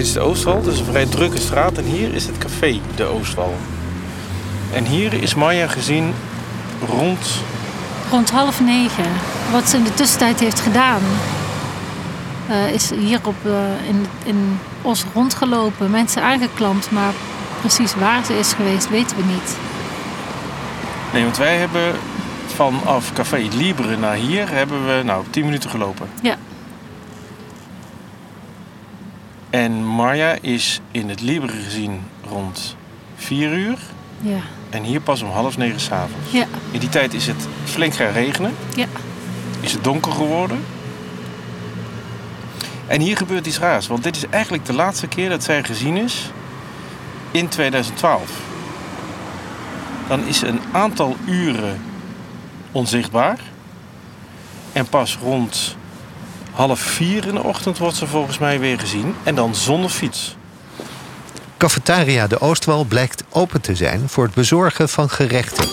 Is 0.05 0.13
de 0.13 0.19
Oostwal, 0.19 0.61
dus 0.61 0.79
een 0.79 0.85
vrij 0.85 1.05
drukke 1.05 1.39
straat. 1.39 1.77
En 1.77 1.83
hier 1.83 2.13
is 2.13 2.25
het 2.25 2.37
café, 2.37 2.79
de 2.95 3.03
Oostwal. 3.03 3.55
En 4.73 4.85
hier 4.85 5.13
is 5.13 5.35
Maya 5.35 5.67
gezien 5.67 6.13
rond... 6.87 7.27
Rond 8.11 8.31
half 8.31 8.61
negen. 8.61 9.05
Wat 9.51 9.69
ze 9.69 9.77
in 9.77 9.83
de 9.83 9.93
tussentijd 9.93 10.39
heeft 10.39 10.59
gedaan, 10.59 11.01
uh, 12.49 12.73
is 12.73 12.89
hier 12.89 13.19
op, 13.23 13.35
uh, 13.45 13.53
in, 13.87 14.05
in 14.25 14.59
Os 14.81 15.05
rondgelopen. 15.13 15.91
Mensen 15.91 16.21
aangeklampt, 16.21 16.91
maar 16.91 17.13
precies 17.59 17.95
waar 17.95 18.25
ze 18.25 18.39
is 18.39 18.53
geweest 18.53 18.89
weten 18.89 19.17
we 19.17 19.23
niet. 19.23 19.57
Nee, 21.13 21.23
want 21.23 21.37
wij 21.37 21.57
hebben 21.57 21.95
vanaf 22.55 23.13
Café 23.13 23.47
Libre 23.57 23.97
naar 23.97 24.15
hier 24.15 24.49
hebben 24.49 24.85
we 24.85 25.03
nou 25.03 25.23
10 25.29 25.45
minuten 25.45 25.69
gelopen. 25.69 26.07
Ja. 26.21 26.37
En 29.55 29.83
Marja 29.83 30.35
is 30.41 30.81
in 30.91 31.09
het 31.09 31.21
Libre 31.21 31.51
gezien 31.63 32.01
rond 32.29 32.75
4 33.15 33.53
uur. 33.53 33.77
Ja. 34.21 34.39
En 34.69 34.83
hier 34.83 35.01
pas 35.01 35.21
om 35.21 35.29
half 35.29 35.57
negen 35.57 35.79
s'avonds. 35.79 36.31
Ja. 36.31 36.45
In 36.71 36.79
die 36.79 36.89
tijd 36.89 37.13
is 37.13 37.27
het 37.27 37.47
flink 37.63 37.93
gaan 37.93 38.11
regenen. 38.11 38.55
Ja. 38.75 38.85
Is 39.59 39.71
het 39.71 39.83
donker 39.83 40.11
geworden. 40.11 40.65
En 42.87 43.01
hier 43.01 43.17
gebeurt 43.17 43.47
iets 43.47 43.59
raars. 43.59 43.87
Want 43.87 44.03
dit 44.03 44.15
is 44.15 44.27
eigenlijk 44.29 44.65
de 44.65 44.73
laatste 44.73 45.07
keer 45.07 45.29
dat 45.29 45.43
zij 45.43 45.63
gezien 45.63 45.97
is 45.97 46.31
in 47.31 47.47
2012. 47.47 48.31
Dan 50.07 50.25
is 50.25 50.39
ze 50.39 50.47
een 50.47 50.61
aantal 50.71 51.15
uren 51.25 51.81
onzichtbaar. 52.71 53.39
En 54.73 54.85
pas 54.85 55.17
rond 55.17 55.75
half 56.55 56.79
vier 56.79 57.27
in 57.27 57.33
de 57.33 57.43
ochtend 57.43 57.77
wordt 57.77 57.95
ze 57.95 58.07
volgens 58.07 58.37
mij 58.37 58.59
weer 58.59 58.79
gezien. 58.79 59.15
En 59.23 59.35
dan 59.35 59.55
zonder 59.55 59.89
fiets. 59.89 60.35
Cafetaria 61.57 62.27
de 62.27 62.41
Oostwal 62.41 62.83
blijkt 62.83 63.23
open 63.29 63.61
te 63.61 63.75
zijn 63.75 64.09
voor 64.09 64.23
het 64.23 64.33
bezorgen 64.33 64.89
van 64.89 65.09
gerechten. 65.09 65.67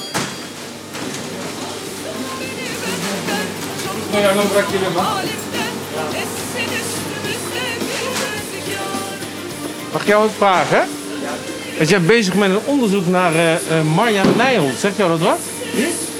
Mag 9.92 10.00
ik 10.00 10.06
jou 10.08 10.22
wat 10.22 10.32
vragen? 10.36 10.88
Want 11.76 11.88
jij 11.88 11.98
bent 11.98 12.06
bezig 12.06 12.34
met 12.34 12.50
een 12.50 12.64
onderzoek 12.64 13.06
naar 13.06 13.34
uh, 13.34 13.52
uh, 13.52 13.58
Marja 13.94 14.22
Nijholt. 14.36 14.78
Zegt 14.78 14.96
jou 14.96 15.10
dat 15.10 15.20
wat? 15.20 15.38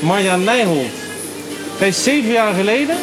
Marja 0.00 0.36
Nijholt. 0.36 0.90
Zij 1.78 1.88
is 1.88 2.02
zeven 2.02 2.32
jaar 2.32 2.54
geleden 2.54 2.96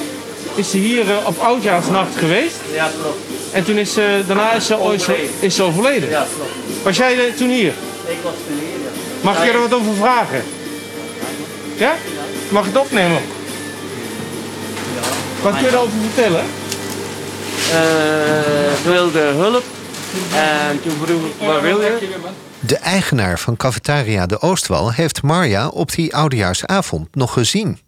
is 0.60 0.70
ze 0.70 0.78
hier 0.78 1.06
uh, 1.06 1.18
op 1.26 1.40
oudjaarsnacht 1.40 2.16
geweest. 2.18 2.56
Ja, 2.74 2.90
klopt. 3.02 3.18
En 3.52 3.64
toen 3.64 3.78
is 3.78 3.94
ze, 3.94 4.24
daarna 4.28 4.54
is 4.54 4.66
ze, 4.66 4.80
overleden. 4.80 5.30
Is 5.40 5.56
ze 5.56 5.64
overleden. 5.64 6.10
Ja, 6.10 6.26
klopt. 6.36 6.84
Was 6.84 6.98
jij 6.98 7.28
er 7.28 7.36
toen 7.36 7.50
hier? 7.50 7.74
Ik 8.06 8.18
was 8.24 8.34
toen 8.48 8.58
hier, 8.58 8.80
ja. 8.84 8.90
Mag 9.22 9.38
ik 9.38 9.44
je 9.44 9.52
er 9.52 9.60
wat 9.60 9.74
over 9.74 9.94
vragen? 9.94 10.44
Ja? 11.78 11.96
Mag 12.50 12.66
ik 12.66 12.74
het 12.74 12.82
opnemen? 12.82 13.22
Ja. 14.96 15.08
Wat 15.42 15.54
kun 15.54 15.62
je 15.62 15.68
erover 15.68 15.98
vertellen? 16.02 16.46
Uh, 17.74 18.92
wilde 18.92 19.20
hulp. 19.20 19.64
En 20.36 20.82
toen 20.82 20.98
vroeg 21.04 21.26
ik, 21.26 21.48
wat 21.48 21.62
wil 21.62 21.82
je? 21.82 21.98
De 22.60 22.78
eigenaar 22.78 23.40
van 23.40 23.58
Cafetaria 23.58 24.26
de 24.26 24.42
Oostwal 24.42 24.92
heeft 24.92 25.22
Marja 25.22 25.68
op 25.68 25.92
die 25.92 26.16
oudejaarsavond 26.16 27.08
nog 27.16 27.34
gezien. 27.34 27.80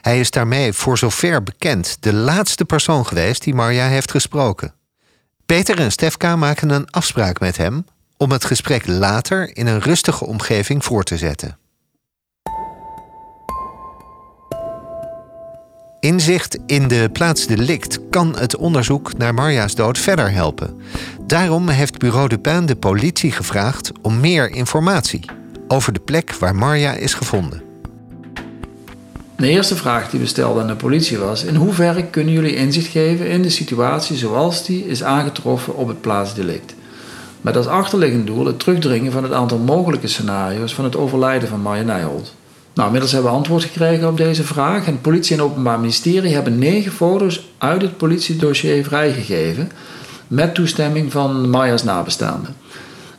Hij 0.00 0.20
is 0.20 0.30
daarmee, 0.30 0.72
voor 0.72 0.98
zover 0.98 1.42
bekend, 1.42 1.96
de 2.00 2.12
laatste 2.12 2.64
persoon 2.64 3.06
geweest 3.06 3.42
die 3.42 3.54
Marja 3.54 3.86
heeft 3.86 4.10
gesproken. 4.10 4.74
Peter 5.46 5.78
en 5.78 5.92
Stefka 5.92 6.36
maken 6.36 6.70
een 6.70 6.90
afspraak 6.90 7.40
met 7.40 7.56
hem 7.56 7.84
om 8.16 8.30
het 8.30 8.44
gesprek 8.44 8.86
later 8.86 9.56
in 9.56 9.66
een 9.66 9.80
rustige 9.80 10.26
omgeving 10.26 10.84
voor 10.84 11.02
te 11.02 11.16
zetten. 11.16 11.56
Inzicht 16.00 16.58
in 16.66 16.88
de 16.88 17.10
plaatsdelict 17.12 17.98
kan 18.10 18.38
het 18.38 18.56
onderzoek 18.56 19.16
naar 19.16 19.34
Marja's 19.34 19.74
dood 19.74 19.98
verder 19.98 20.32
helpen. 20.32 20.80
Daarom 21.26 21.68
heeft 21.68 21.98
Bureau 21.98 22.28
de 22.28 22.38
Pijn 22.38 22.66
de 22.66 22.76
politie 22.76 23.32
gevraagd 23.32 23.92
om 24.00 24.20
meer 24.20 24.50
informatie 24.50 25.24
over 25.68 25.92
de 25.92 26.00
plek 26.00 26.34
waar 26.34 26.54
Marja 26.54 26.92
is 26.92 27.14
gevonden. 27.14 27.71
De 29.42 29.48
eerste 29.48 29.76
vraag 29.76 30.10
die 30.10 30.20
we 30.20 30.26
stelden 30.26 30.62
aan 30.62 30.68
de 30.68 30.74
politie 30.74 31.18
was: 31.18 31.44
in 31.44 31.54
hoeverre 31.54 32.04
kunnen 32.04 32.32
jullie 32.32 32.54
inzicht 32.54 32.86
geven 32.86 33.26
in 33.26 33.42
de 33.42 33.50
situatie 33.50 34.16
zoals 34.16 34.64
die 34.64 34.86
is 34.86 35.02
aangetroffen 35.02 35.76
op 35.76 35.88
het 35.88 36.00
plaatsdelict? 36.00 36.74
Met 37.40 37.56
als 37.56 37.66
achterliggend 37.66 38.26
doel 38.26 38.46
het 38.46 38.58
terugdringen 38.58 39.12
van 39.12 39.22
het 39.22 39.32
aantal 39.32 39.58
mogelijke 39.58 40.06
scenario's 40.06 40.74
van 40.74 40.84
het 40.84 40.96
overlijden 40.96 41.48
van 41.48 41.60
Marja 41.60 41.82
Nijholt. 41.82 42.34
Nou, 42.74 42.86
inmiddels 42.86 43.12
hebben 43.12 43.30
we 43.30 43.36
antwoord 43.36 43.62
gekregen 43.62 44.08
op 44.08 44.16
deze 44.16 44.44
vraag. 44.44 44.86
En 44.86 45.00
politie 45.00 45.36
en 45.36 45.42
Openbaar 45.42 45.80
Ministerie 45.80 46.34
hebben 46.34 46.58
negen 46.58 46.92
foto's 46.92 47.48
uit 47.58 47.82
het 47.82 47.96
politiedossier 47.96 48.84
vrijgegeven. 48.84 49.70
Met 50.26 50.54
toestemming 50.54 51.12
van 51.12 51.50
Marja's 51.50 51.84
nabestaanden. 51.84 52.54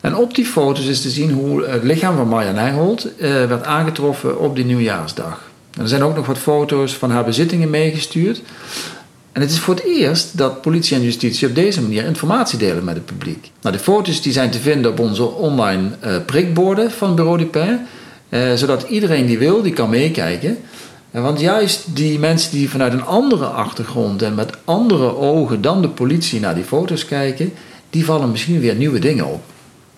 En 0.02 0.16
op 0.16 0.36
die 0.36 0.46
foto's 0.46 0.86
is 0.86 1.02
te 1.02 1.10
zien 1.10 1.32
hoe 1.32 1.66
het 1.66 1.84
lichaam 1.84 2.16
van 2.16 2.28
Marja 2.28 2.52
Nijholt 2.52 3.16
eh, 3.16 3.30
werd 3.30 3.64
aangetroffen 3.64 4.40
op 4.40 4.56
die 4.56 4.66
nieuwjaarsdag. 4.66 5.52
Er 5.78 5.88
zijn 5.88 6.04
ook 6.04 6.16
nog 6.16 6.26
wat 6.26 6.38
foto's 6.38 6.94
van 6.94 7.12
haar 7.12 7.24
bezittingen 7.24 7.70
meegestuurd. 7.70 8.42
En 9.32 9.42
het 9.42 9.52
is 9.52 9.60
voor 9.60 9.76
het 9.76 9.84
eerst 9.84 10.38
dat 10.38 10.62
politie 10.62 10.96
en 10.96 11.04
justitie 11.04 11.48
op 11.48 11.56
deze 11.56 11.82
manier 11.82 12.06
informatie 12.06 12.58
delen 12.58 12.84
met 12.84 12.96
het 12.96 13.06
publiek. 13.06 13.52
Nou, 13.62 13.76
de 13.76 13.82
foto's 13.82 14.22
die 14.22 14.34
zijn 14.34 14.50
te 14.50 14.60
vinden 14.60 14.92
op 14.92 15.00
onze 15.00 15.24
online 15.24 15.90
uh, 16.06 16.16
prikborden 16.26 16.92
van 16.92 17.16
Bureau 17.16 17.38
Dupin. 17.38 17.80
Uh, 18.30 18.54
zodat 18.54 18.84
iedereen 18.84 19.26
die 19.26 19.38
wil, 19.38 19.62
die 19.62 19.74
kan 19.74 19.90
meekijken. 19.90 20.58
Uh, 21.12 21.22
want 21.22 21.40
juist 21.40 21.96
die 21.96 22.20
mensen 22.20 22.52
die 22.52 22.70
vanuit 22.70 22.94
een 22.94 23.06
andere 23.06 23.46
achtergrond 23.46 24.22
en 24.22 24.36
met 24.36 24.58
andere 24.66 25.18
ogen 25.18 25.62
dan 25.62 25.82
de 25.82 25.90
politie 25.90 26.40
naar 26.40 26.56
die 26.56 26.64
foto's 26.64 27.06
kijken, 27.06 27.54
die 27.90 28.06
vallen 28.06 28.32
misschien 28.32 28.60
weer 28.60 28.76
nieuwe 28.76 29.00
dingen 29.00 29.26
op. 29.26 29.42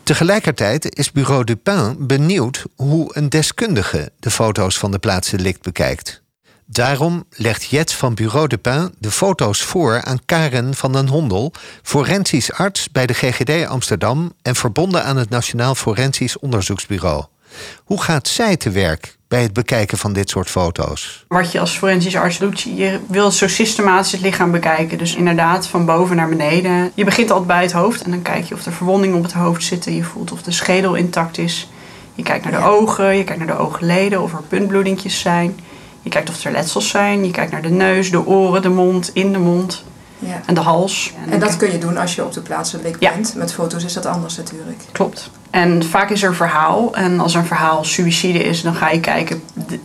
Tegelijkertijd 0.05 0.97
is 0.97 1.11
Bureau 1.11 1.43
Dupin 1.43 1.95
benieuwd 1.99 2.65
hoe 2.75 3.09
een 3.13 3.29
deskundige 3.29 4.11
de 4.19 4.31
foto's 4.31 4.77
van 4.77 4.91
de 4.91 4.99
plaatsdelict 4.99 5.61
bekijkt. 5.61 6.21
Daarom 6.65 7.25
legt 7.29 7.65
Jet 7.65 7.93
van 7.93 8.13
Bureau 8.13 8.47
Dupin 8.47 8.95
de 8.99 9.11
foto's 9.11 9.63
voor 9.63 10.01
aan 10.03 10.25
Karen 10.25 10.75
van 10.75 10.91
den 10.91 11.07
Hondel, 11.07 11.53
forensisch 11.83 12.51
arts 12.51 12.91
bij 12.91 13.05
de 13.05 13.13
GGD 13.13 13.67
Amsterdam 13.67 14.33
en 14.41 14.55
verbonden 14.55 15.03
aan 15.03 15.17
het 15.17 15.29
Nationaal 15.29 15.75
Forensisch 15.75 16.39
Onderzoeksbureau. 16.39 17.25
Hoe 17.83 18.01
gaat 18.01 18.27
zij 18.27 18.57
te 18.57 18.69
werk 18.69 19.17
bij 19.27 19.41
het 19.41 19.53
bekijken 19.53 19.97
van 19.97 20.13
dit 20.13 20.29
soort 20.29 20.49
foto's? 20.49 21.25
Wat 21.27 21.51
je 21.51 21.59
als 21.59 21.77
forensisch 21.77 22.15
arts 22.15 22.37
doet, 22.37 22.61
je 22.61 22.99
wil 23.07 23.31
zo 23.31 23.47
systematisch 23.47 24.11
het 24.11 24.21
lichaam 24.21 24.51
bekijken. 24.51 24.97
Dus 24.97 25.15
inderdaad, 25.15 25.67
van 25.67 25.85
boven 25.85 26.15
naar 26.15 26.29
beneden. 26.29 26.91
Je 26.93 27.05
begint 27.05 27.29
altijd 27.29 27.47
bij 27.47 27.61
het 27.61 27.71
hoofd 27.71 28.01
en 28.01 28.11
dan 28.11 28.21
kijk 28.21 28.45
je 28.45 28.53
of 28.53 28.65
er 28.65 28.71
verwondingen 28.71 29.17
op 29.17 29.23
het 29.23 29.33
hoofd 29.33 29.63
zitten. 29.63 29.95
Je 29.95 30.03
voelt 30.03 30.31
of 30.31 30.41
de 30.41 30.51
schedel 30.51 30.95
intact 30.95 31.37
is. 31.37 31.69
Je 32.15 32.23
kijkt 32.23 32.43
naar 32.43 32.61
de 32.61 32.67
ogen, 32.67 33.17
je 33.17 33.23
kijkt 33.23 33.45
naar 33.45 33.55
de 33.55 33.63
oogleden, 33.63 34.21
of 34.21 34.33
er 34.33 34.41
puntbloedingjes 34.47 35.19
zijn. 35.19 35.59
Je 36.01 36.09
kijkt 36.09 36.29
of 36.29 36.43
er 36.43 36.51
letsels 36.51 36.89
zijn. 36.89 37.25
Je 37.25 37.31
kijkt 37.31 37.51
naar 37.51 37.61
de 37.61 37.69
neus, 37.69 38.11
de 38.11 38.25
oren, 38.25 38.61
de 38.61 38.69
mond, 38.69 39.11
in 39.13 39.33
de 39.33 39.39
mond. 39.39 39.83
Ja. 40.25 40.41
En 40.45 40.53
de 40.53 40.61
hals. 40.61 41.13
En 41.29 41.39
dat 41.39 41.57
kun 41.57 41.71
je 41.71 41.77
doen 41.77 41.97
als 41.97 42.15
je 42.15 42.23
op 42.23 42.33
de 42.33 42.41
plaatselijk 42.41 42.95
ja. 42.99 43.11
bent. 43.11 43.35
Met 43.35 43.53
foto's 43.53 43.83
is 43.83 43.93
dat 43.93 44.05
anders 44.05 44.37
natuurlijk. 44.37 44.81
Klopt. 44.91 45.29
En 45.49 45.83
vaak 45.83 46.09
is 46.09 46.23
er 46.23 46.29
een 46.29 46.35
verhaal. 46.35 46.95
En 46.95 47.19
als 47.19 47.33
er 47.33 47.39
een 47.39 47.45
verhaal 47.45 47.83
suïcide 47.83 48.43
is, 48.43 48.61
dan 48.61 48.75
ga 48.75 48.89
je 48.89 48.99
kijken... 48.99 49.43
de, 49.53 49.79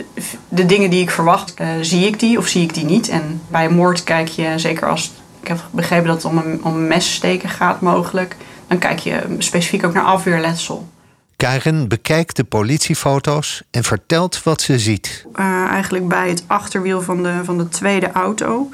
de 0.49 0.67
dingen 0.67 0.91
die 0.91 1.03
ik 1.03 1.11
verwacht, 1.11 1.55
uh, 1.61 1.69
zie 1.81 2.07
ik 2.07 2.21
die 2.21 2.39
of 2.39 2.47
zie 2.47 2.63
ik 2.63 2.75
die 2.75 2.85
niet? 2.85 3.09
En 3.09 3.43
bij 3.49 3.65
een 3.65 3.75
moord 3.75 4.05
kijk 4.05 4.29
je, 4.29 4.53
zeker 4.57 4.89
als... 4.89 5.13
Ik 5.41 5.49
heb 5.49 5.69
begrepen 5.71 6.07
dat 6.07 6.23
het 6.23 6.25
om 6.25 6.39
een, 6.39 6.61
om 6.63 6.75
een 6.75 6.89
messteken 6.89 7.49
gaat 7.49 7.81
mogelijk. 7.81 8.37
Dan 8.67 8.79
kijk 8.79 8.99
je 8.99 9.37
specifiek 9.39 9.85
ook 9.85 9.93
naar 9.93 10.05
afweerletsel. 10.05 10.89
Karen 11.37 11.89
bekijkt 11.89 12.37
de 12.37 12.45
politiefoto's 12.45 13.63
en 13.71 13.85
vertelt 13.85 14.43
wat 14.43 14.61
ze 14.61 14.79
ziet. 14.79 15.27
Uh, 15.35 15.65
eigenlijk 15.65 16.09
bij 16.09 16.29
het 16.29 16.45
achterwiel 16.47 17.03
van 17.03 17.23
de, 17.23 17.41
van 17.45 17.59
de 17.59 17.69
tweede 17.69 18.13
auto 18.13 18.71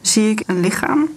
zie 0.00 0.30
ik 0.30 0.42
een 0.46 0.60
lichaam. 0.60 1.08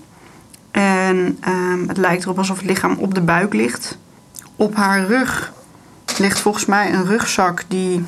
En 0.72 1.38
um, 1.48 1.88
het 1.88 1.98
lijkt 1.98 2.24
erop 2.24 2.38
alsof 2.38 2.58
het 2.58 2.66
lichaam 2.66 2.96
op 2.98 3.14
de 3.14 3.22
buik 3.22 3.54
ligt. 3.54 3.98
Op 4.56 4.76
haar 4.76 5.06
rug 5.06 5.54
ligt 6.18 6.40
volgens 6.40 6.66
mij 6.66 6.94
een 6.94 7.06
rugzak 7.06 7.64
die 7.68 8.04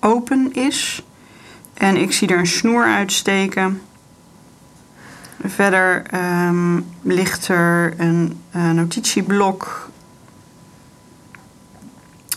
open 0.00 0.52
is. 0.52 1.04
En 1.74 1.96
ik 1.96 2.12
zie 2.12 2.28
er 2.28 2.38
een 2.38 2.46
snoer 2.46 2.84
uitsteken. 2.84 3.80
Verder 5.44 6.02
ehm, 6.02 6.80
ligt 7.02 7.48
er 7.48 7.94
een 7.96 8.40
eh, 8.50 8.70
notitieblok. 8.70 9.90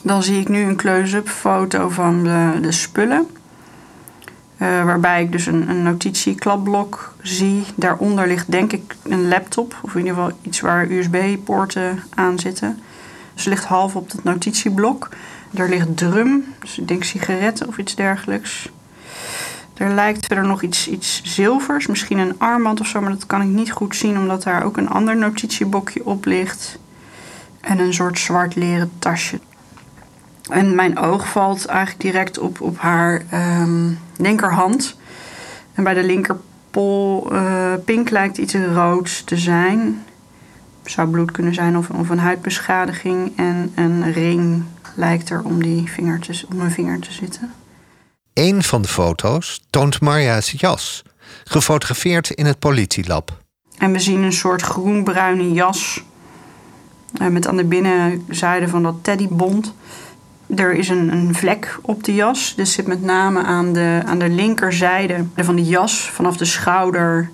Dan 0.01 0.23
zie 0.23 0.39
ik 0.39 0.47
nu 0.47 0.63
een 0.63 0.75
close-up 0.75 1.29
foto 1.29 1.89
van 1.89 2.23
de 2.61 2.71
spullen. 2.71 3.27
Eh, 4.59 4.83
waarbij 4.83 5.23
ik 5.23 5.31
dus 5.31 5.45
een, 5.45 5.69
een 5.69 5.83
notitieklapblok 5.83 7.13
zie. 7.21 7.63
Daaronder 7.75 8.27
ligt 8.27 8.51
denk 8.51 8.71
ik 8.73 8.95
een 9.03 9.27
laptop. 9.27 9.79
Of 9.81 9.93
in 9.93 9.99
ieder 9.99 10.13
geval 10.13 10.37
iets 10.41 10.59
waar 10.59 10.91
USB-poorten 10.91 12.03
aan 12.15 12.39
zitten. 12.39 12.79
Dus 13.33 13.45
ligt 13.45 13.65
half 13.65 13.95
op 13.95 14.11
het 14.11 14.23
notitieblok. 14.23 15.09
Er 15.53 15.69
ligt 15.69 15.97
drum, 15.97 16.53
dus 16.59 16.79
ik 16.79 16.87
denk 16.87 17.03
sigaretten 17.03 17.67
of 17.67 17.77
iets 17.77 17.95
dergelijks. 17.95 18.69
Er 19.73 19.93
lijkt 19.93 20.25
verder 20.25 20.47
nog 20.47 20.61
iets, 20.61 20.87
iets 20.87 21.21
zilvers, 21.23 21.87
misschien 21.87 22.17
een 22.17 22.39
armband 22.39 22.79
of 22.79 22.87
zo, 22.87 23.01
maar 23.01 23.11
dat 23.11 23.25
kan 23.25 23.41
ik 23.41 23.47
niet 23.47 23.71
goed 23.71 23.95
zien 23.95 24.17
omdat 24.17 24.43
daar 24.43 24.63
ook 24.63 24.77
een 24.77 24.89
ander 24.89 25.17
notitiebokje 25.17 26.05
op 26.05 26.25
ligt. 26.25 26.79
En 27.59 27.79
een 27.79 27.93
soort 27.93 28.19
zwart 28.19 28.55
leren 28.55 28.91
tasje. 28.99 29.39
En 30.49 30.75
mijn 30.75 30.97
oog 30.97 31.29
valt 31.29 31.65
eigenlijk 31.65 32.01
direct 32.01 32.39
op, 32.39 32.61
op 32.61 32.77
haar 32.77 33.21
ehm, 33.29 33.91
linkerhand. 34.19 34.95
En 35.73 35.83
bij 35.83 35.93
de 35.93 36.03
linkerpol 36.03 37.33
uh, 37.33 37.73
pink 37.85 38.09
lijkt 38.09 38.37
iets 38.37 38.53
roods 38.53 39.23
te 39.23 39.37
zijn. 39.37 40.03
Zou 40.83 41.09
bloed 41.09 41.31
kunnen 41.31 41.53
zijn 41.53 41.77
of, 41.77 41.89
of 41.89 42.09
een 42.09 42.19
huidbeschadiging. 42.19 43.31
En 43.35 43.71
een 43.75 44.11
ring 44.11 44.63
lijkt 44.95 45.29
er 45.29 45.43
om, 45.43 45.63
die 45.63 45.91
vinger 45.91 46.19
te, 46.19 46.45
om 46.49 46.55
mijn 46.55 46.71
vinger 46.71 46.99
te 46.99 47.11
zitten. 47.11 47.53
Een 48.33 48.63
van 48.63 48.81
de 48.81 48.87
foto's 48.87 49.61
toont 49.69 50.01
Marja's 50.01 50.51
jas, 50.51 51.03
gefotografeerd 51.43 52.29
in 52.29 52.45
het 52.45 52.59
politielab. 52.59 53.37
En 53.77 53.91
we 53.91 53.99
zien 53.99 54.23
een 54.23 54.33
soort 54.33 54.61
groenbruine 54.61 55.51
jas 55.51 56.03
uh, 57.21 57.27
met 57.27 57.47
aan 57.47 57.57
de 57.57 57.65
binnenzijde 57.65 58.67
van 58.67 58.83
dat 58.83 58.95
teddybond 59.01 59.73
er 60.55 60.73
is 60.73 60.89
een, 60.89 61.11
een, 61.11 61.35
vlek 61.35 61.79
op 61.81 62.03
de 62.03 62.13
jas. 62.15 62.53
Dit 62.55 62.67
zit 62.67 62.87
met 62.87 63.03
name 63.03 63.43
aan 63.43 63.73
de, 63.73 64.01
aan 64.05 64.19
de 64.19 64.29
linkerzijde 64.29 65.25
van 65.35 65.55
de 65.55 65.63
jas, 65.63 66.09
vanaf 66.09 66.37
de 66.37 66.45
schouder 66.45 67.29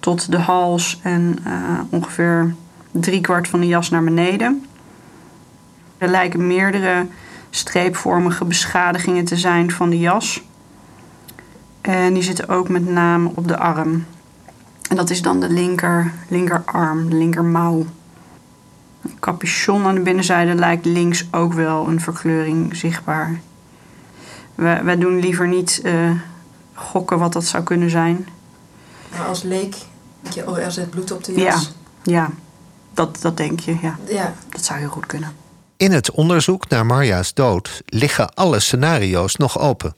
tot 0.00 0.30
de 0.30 0.38
hals 0.38 1.00
en 1.02 1.38
uh, 1.46 1.52
ongeveer 1.90 2.54
driekwart 2.90 3.48
van 3.48 3.60
de 3.60 3.66
jas 3.66 3.90
naar 3.90 4.04
beneden. 4.04 4.64
Er 5.98 6.08
lijken 6.08 6.46
meerdere 6.46 7.06
streepvormige 7.50 8.44
beschadigingen 8.44 9.24
te 9.24 9.36
zijn 9.36 9.70
van 9.70 9.90
de 9.90 9.98
jas. 9.98 10.42
En 11.80 12.14
die 12.14 12.22
zitten 12.22 12.48
ook 12.48 12.68
met 12.68 12.88
name 12.88 13.30
op 13.34 13.48
de 13.48 13.58
arm. 13.58 14.04
En 14.88 14.96
dat 14.96 15.10
is 15.10 15.22
dan 15.22 15.40
de 15.40 15.50
linker, 15.50 16.12
linkerarm, 16.28 17.10
de 17.10 17.16
linkermouw. 17.16 17.86
Een 19.02 19.18
capuchon 19.20 19.84
aan 19.84 19.94
de 19.94 20.00
binnenzijde 20.00 20.54
lijkt 20.54 20.84
links 20.84 21.26
ook 21.30 21.52
wel 21.52 21.88
een 21.88 22.00
verkleuring 22.00 22.76
zichtbaar. 22.76 23.40
Wij, 24.54 24.84
wij 24.84 24.98
doen 24.98 25.20
liever 25.20 25.48
niet 25.48 25.80
uh, 25.84 26.10
gokken 26.74 27.18
wat 27.18 27.32
dat 27.32 27.44
zou 27.44 27.62
kunnen 27.62 27.90
zijn. 27.90 28.28
Maar 29.10 29.26
als 29.26 29.42
leek, 29.42 29.74
je, 30.34 30.48
oh, 30.48 30.58
er 30.58 30.72
zit 30.72 30.90
bloed 30.90 31.12
op 31.12 31.24
de 31.24 31.32
jas. 31.32 31.72
Ja, 32.02 32.12
ja 32.12 32.30
dat, 32.94 33.18
dat 33.20 33.36
denk 33.36 33.60
je. 33.60 33.76
Ja. 33.82 33.98
ja. 34.08 34.34
Dat 34.48 34.64
zou 34.64 34.78
heel 34.78 34.88
goed 34.88 35.06
kunnen. 35.06 35.36
In 35.76 35.92
het 35.92 36.10
onderzoek 36.10 36.68
naar 36.68 36.86
Marja's 36.86 37.34
dood 37.34 37.82
liggen 37.86 38.34
alle 38.34 38.60
scenario's 38.60 39.36
nog 39.36 39.58
open. 39.58 39.94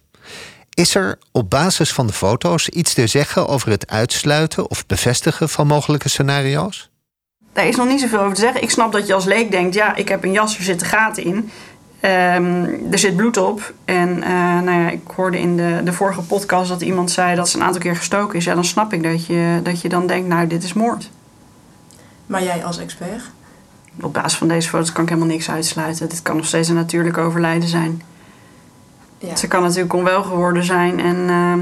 Is 0.75 0.95
er 0.95 1.19
op 1.33 1.51
basis 1.51 1.93
van 1.93 2.07
de 2.07 2.12
foto's 2.12 2.69
iets 2.69 2.95
te 2.95 3.07
zeggen 3.07 3.49
over 3.49 3.71
het 3.71 3.91
uitsluiten 3.91 4.71
of 4.71 4.87
bevestigen 4.87 5.49
van 5.49 5.67
mogelijke 5.67 6.09
scenario's? 6.09 6.91
Daar 7.53 7.67
is 7.67 7.77
nog 7.77 7.88
niet 7.88 8.01
zoveel 8.01 8.21
over 8.21 8.35
te 8.35 8.41
zeggen. 8.41 8.62
Ik 8.62 8.71
snap 8.71 8.93
dat 8.93 9.07
je 9.07 9.15
als 9.15 9.25
leek 9.25 9.51
denkt: 9.51 9.75
ja, 9.75 9.95
ik 9.95 10.09
heb 10.09 10.25
een 10.25 10.33
jas, 10.33 10.57
er 10.57 10.62
zitten 10.62 10.87
gaten 10.87 11.25
in. 11.25 11.51
Um, 12.05 12.93
er 12.93 12.99
zit 12.99 13.17
bloed 13.17 13.37
op. 13.37 13.73
En 13.85 14.09
uh, 14.19 14.61
nou 14.61 14.81
ja, 14.81 14.91
ik 14.91 15.01
hoorde 15.15 15.38
in 15.38 15.57
de, 15.57 15.81
de 15.85 15.93
vorige 15.93 16.23
podcast 16.23 16.69
dat 16.69 16.83
iemand 16.83 17.11
zei 17.11 17.37
dat 17.37 17.49
ze 17.49 17.57
een 17.57 17.62
aantal 17.62 17.81
keer 17.81 17.97
gestoken 17.97 18.38
is. 18.38 18.45
Ja, 18.45 18.55
dan 18.55 18.65
snap 18.65 18.93
ik 18.93 19.03
dat 19.03 19.27
je, 19.27 19.61
dat 19.62 19.81
je 19.81 19.88
dan 19.88 20.07
denkt: 20.07 20.29
nou, 20.29 20.47
dit 20.47 20.62
is 20.62 20.73
moord. 20.73 21.11
Maar 22.27 22.43
jij 22.43 22.65
als 22.65 22.79
expert? 22.79 23.23
Op 24.01 24.12
basis 24.12 24.38
van 24.38 24.49
deze 24.49 24.69
foto's 24.69 24.93
kan 24.93 25.03
ik 25.03 25.09
helemaal 25.09 25.31
niks 25.31 25.51
uitsluiten. 25.51 26.09
Dit 26.09 26.23
kan 26.23 26.37
nog 26.37 26.47
steeds 26.47 26.69
een 26.69 26.75
natuurlijk 26.75 27.19
overlijden 27.19 27.69
zijn. 27.69 28.03
Ja. 29.19 29.37
Ze 29.37 29.49
kan 29.49 29.62
natuurlijk 29.62 29.93
onwel 29.93 30.23
geworden 30.23 30.65
zijn 30.65 31.01
en 31.01 31.17
uh, 31.17 31.55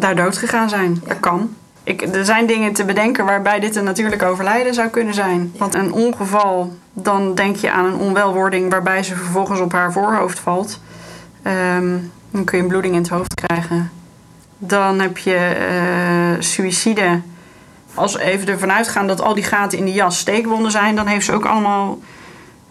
daar 0.00 0.16
dood 0.16 0.36
gegaan 0.36 0.68
zijn. 0.68 1.00
Ja. 1.02 1.08
Dat 1.08 1.20
kan. 1.20 1.50
Ik, 1.86 2.02
er 2.02 2.24
zijn 2.24 2.46
dingen 2.46 2.72
te 2.72 2.84
bedenken 2.84 3.24
waarbij 3.24 3.60
dit 3.60 3.76
een 3.76 3.84
natuurlijk 3.84 4.22
overlijden 4.22 4.74
zou 4.74 4.88
kunnen 4.88 5.14
zijn. 5.14 5.52
Want 5.56 5.74
een 5.74 5.92
ongeval, 5.92 6.76
dan 6.92 7.34
denk 7.34 7.56
je 7.56 7.70
aan 7.70 7.84
een 7.84 7.94
onwelwording 7.94 8.70
waarbij 8.70 9.02
ze 9.02 9.16
vervolgens 9.16 9.60
op 9.60 9.72
haar 9.72 9.92
voorhoofd 9.92 10.38
valt. 10.38 10.80
Um, 11.42 12.12
dan 12.30 12.44
kun 12.44 12.56
je 12.56 12.62
een 12.62 12.68
bloeding 12.68 12.94
in 12.94 13.00
het 13.00 13.10
hoofd 13.10 13.34
krijgen. 13.34 13.90
Dan 14.58 15.00
heb 15.00 15.18
je 15.18 15.56
uh, 16.36 16.42
suïcide. 16.42 17.20
Als 17.94 18.12
we 18.12 18.22
even 18.22 18.48
ervan 18.48 18.72
uitgaan 18.72 19.06
dat 19.06 19.20
al 19.20 19.34
die 19.34 19.44
gaten 19.44 19.78
in 19.78 19.84
die 19.84 19.94
jas 19.94 20.18
steekwonden 20.18 20.70
zijn, 20.70 20.96
dan 20.96 21.06
heeft 21.06 21.24
ze 21.24 21.32
ook 21.32 21.44
allemaal 21.44 21.98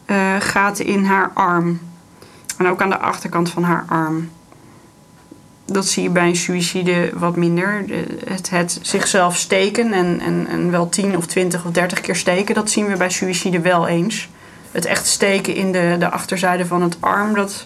uh, 0.05 0.17
gaten 0.39 0.85
in 0.85 1.05
haar 1.05 1.31
arm. 1.33 1.79
En 2.57 2.67
ook 2.67 2.81
aan 2.81 2.89
de 2.89 2.99
achterkant 2.99 3.49
van 3.49 3.63
haar 3.63 3.85
arm. 3.87 4.29
Dat 5.65 5.87
zie 5.87 6.03
je 6.03 6.09
bij 6.09 6.27
een 6.27 6.35
suïcide 6.35 7.09
wat 7.13 7.35
minder. 7.35 7.85
Het, 8.25 8.49
het 8.49 8.79
zichzelf 8.81 9.37
steken 9.37 9.93
en, 9.93 10.19
en, 10.19 10.47
en 10.47 10.71
wel 10.71 10.89
10 10.89 11.17
of 11.17 11.25
20 11.25 11.65
of 11.65 11.71
30 11.71 12.01
keer 12.01 12.15
steken, 12.15 12.55
dat 12.55 12.69
zien 12.69 12.87
we 12.87 12.97
bij 12.97 13.09
suïcide 13.09 13.59
wel 13.59 13.87
eens. 13.87 14.29
Het 14.71 14.85
echt 14.85 15.07
steken 15.07 15.55
in 15.55 15.71
de, 15.71 15.95
de 15.99 16.09
achterzijde 16.09 16.65
van 16.65 16.81
het 16.81 16.97
arm, 16.99 17.33
dat 17.33 17.65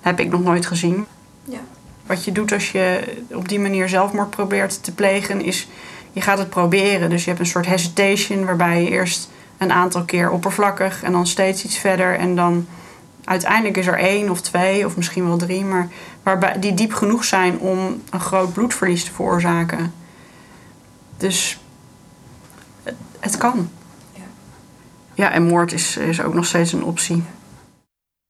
heb 0.00 0.20
ik 0.20 0.30
nog 0.30 0.42
nooit 0.42 0.66
gezien. 0.66 1.06
Ja. 1.44 1.60
Wat 2.06 2.24
je 2.24 2.32
doet 2.32 2.52
als 2.52 2.72
je 2.72 3.00
op 3.30 3.48
die 3.48 3.60
manier 3.60 3.88
zelfmoord 3.88 4.30
probeert 4.30 4.82
te 4.82 4.94
plegen, 4.94 5.42
is 5.42 5.68
je 6.12 6.20
gaat 6.20 6.38
het 6.38 6.50
proberen. 6.50 7.10
Dus 7.10 7.22
je 7.22 7.28
hebt 7.28 7.40
een 7.40 7.46
soort 7.46 7.66
hesitation 7.66 8.44
waarbij 8.44 8.82
je 8.82 8.90
eerst 8.90 9.30
een 9.58 9.72
aantal 9.72 10.04
keer 10.04 10.30
oppervlakkig 10.30 11.02
en 11.02 11.12
dan 11.12 11.26
steeds 11.26 11.64
iets 11.64 11.78
verder 11.78 12.18
en 12.18 12.36
dan 12.36 12.66
uiteindelijk 13.24 13.76
is 13.76 13.86
er 13.86 13.98
één 13.98 14.30
of 14.30 14.40
twee 14.40 14.86
of 14.86 14.96
misschien 14.96 15.26
wel 15.26 15.36
drie, 15.36 15.64
maar 15.64 15.88
waarbij, 16.22 16.58
die 16.58 16.74
diep 16.74 16.92
genoeg 16.92 17.24
zijn 17.24 17.58
om 17.58 18.02
een 18.10 18.20
groot 18.20 18.52
bloedverlies 18.52 19.04
te 19.04 19.12
veroorzaken. 19.12 19.92
Dus 21.16 21.58
het, 22.82 22.94
het 23.20 23.36
kan. 23.36 23.70
Ja. 24.12 24.22
ja, 25.14 25.32
en 25.32 25.42
moord 25.42 25.72
is, 25.72 25.96
is 25.96 26.22
ook 26.22 26.34
nog 26.34 26.46
steeds 26.46 26.72
een 26.72 26.84
optie. 26.84 27.22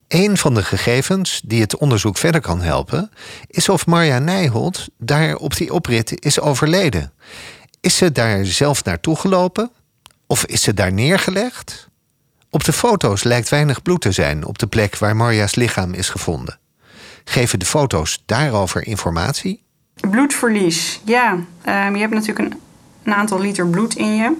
Een 0.09 0.37
van 0.37 0.55
de 0.55 0.63
gegevens 0.63 1.41
die 1.45 1.61
het 1.61 1.77
onderzoek 1.77 2.17
verder 2.17 2.41
kan 2.41 2.61
helpen, 2.61 3.11
is 3.47 3.69
of 3.69 3.87
Marja 3.87 4.19
Nijholt 4.19 4.89
daar 4.99 5.35
op 5.37 5.57
die 5.57 5.73
oprit 5.73 6.25
is 6.25 6.41
overleden. 6.41 7.13
Is 7.81 7.97
ze 7.97 8.13
daar 8.13 8.45
zelf 8.45 8.85
naartoe 8.85 9.17
gelopen? 9.17 9.71
Of 10.27 10.45
is 10.47 10.63
ze 10.63 10.75
daar 10.75 10.93
neergelegd? 10.93 11.90
Op 12.51 12.65
de 12.65 12.73
foto's 12.73 13.23
lijkt 13.23 13.49
weinig 13.49 13.83
bloed 13.83 14.01
te 14.01 14.13
zijn 14.13 14.45
op 14.45 14.59
de 14.59 14.67
plek 14.67 14.99
waar 14.99 15.17
Marja's 15.17 15.55
lichaam 15.55 15.93
is 15.93 16.09
gevonden. 16.09 16.59
Geven 17.25 17.59
de 17.59 17.65
foto's 17.65 18.23
daarover 18.27 18.87
informatie? 18.87 19.63
Bloedverlies, 20.11 21.01
ja. 21.05 21.33
Um, 21.33 21.95
je 21.95 22.01
hebt 22.01 22.15
natuurlijk 22.15 22.55
een, 23.03 23.15
aantal 23.15 23.41
liter 23.41 23.67
bloed 23.67 23.95
in 23.95 24.17
je. 24.17 24.37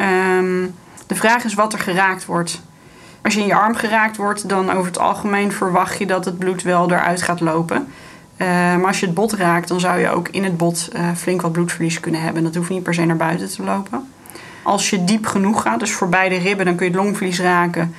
Um, 0.00 0.74
de 1.06 1.14
vraag 1.14 1.44
is 1.44 1.54
wat 1.54 1.72
er 1.72 1.78
geraakt 1.78 2.24
wordt. 2.24 2.60
Als 3.22 3.34
je 3.34 3.40
in 3.40 3.46
je 3.46 3.54
arm 3.54 3.74
geraakt 3.74 4.16
wordt, 4.16 4.48
dan 4.48 4.70
over 4.70 4.86
het 4.86 4.98
algemeen 4.98 5.52
verwacht 5.52 5.98
je 5.98 6.06
dat 6.06 6.24
het 6.24 6.38
bloed 6.38 6.62
wel 6.62 6.90
eruit 6.90 7.22
gaat 7.22 7.40
lopen. 7.40 7.88
Uh, 8.36 8.46
maar 8.48 8.86
als 8.86 9.00
je 9.00 9.06
het 9.06 9.14
bot 9.14 9.32
raakt, 9.32 9.68
dan 9.68 9.80
zou 9.80 9.98
je 9.98 10.08
ook 10.08 10.28
in 10.28 10.44
het 10.44 10.56
bot 10.56 10.88
uh, 10.92 11.12
flink 11.16 11.42
wat 11.42 11.52
bloedverlies 11.52 12.00
kunnen 12.00 12.20
hebben. 12.20 12.42
Dat 12.42 12.54
hoeft 12.54 12.70
niet 12.70 12.82
per 12.82 12.94
se 12.94 13.04
naar 13.04 13.16
buiten 13.16 13.50
te 13.50 13.62
lopen. 13.62 14.13
Als 14.64 14.90
je 14.90 15.04
diep 15.04 15.26
genoeg 15.26 15.62
gaat, 15.62 15.80
dus 15.80 15.92
voor 15.92 16.08
beide 16.08 16.36
ribben, 16.36 16.66
dan 16.66 16.74
kun 16.74 16.86
je 16.86 16.92
het 16.92 17.00
longvlies 17.00 17.40
raken. 17.40 17.94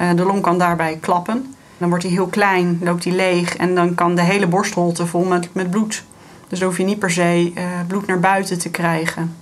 Uh, 0.00 0.10
de 0.14 0.24
long 0.24 0.42
kan 0.42 0.58
daarbij 0.58 0.98
klappen. 1.00 1.54
Dan 1.78 1.88
wordt 1.88 2.04
hij 2.04 2.12
heel 2.12 2.26
klein, 2.26 2.78
loopt 2.82 3.04
hij 3.04 3.12
leeg 3.12 3.56
en 3.56 3.74
dan 3.74 3.94
kan 3.94 4.14
de 4.14 4.22
hele 4.22 4.46
borstholte 4.46 5.06
vol 5.06 5.24
met, 5.24 5.48
met 5.54 5.70
bloed. 5.70 6.04
Dus 6.48 6.58
dan 6.58 6.68
hoef 6.68 6.78
je 6.78 6.84
niet 6.84 6.98
per 6.98 7.10
se 7.10 7.52
uh, 7.54 7.62
bloed 7.86 8.06
naar 8.06 8.20
buiten 8.20 8.58
te 8.58 8.70
krijgen. 8.70 9.36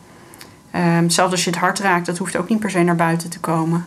Um, 0.74 1.10
zelfs 1.10 1.32
als 1.32 1.44
je 1.44 1.50
het 1.50 1.58
hart 1.58 1.78
raakt, 1.78 2.06
dat 2.06 2.18
hoeft 2.18 2.36
ook 2.36 2.48
niet 2.48 2.58
per 2.58 2.70
se 2.70 2.82
naar 2.82 2.96
buiten 2.96 3.30
te 3.30 3.40
komen. 3.40 3.86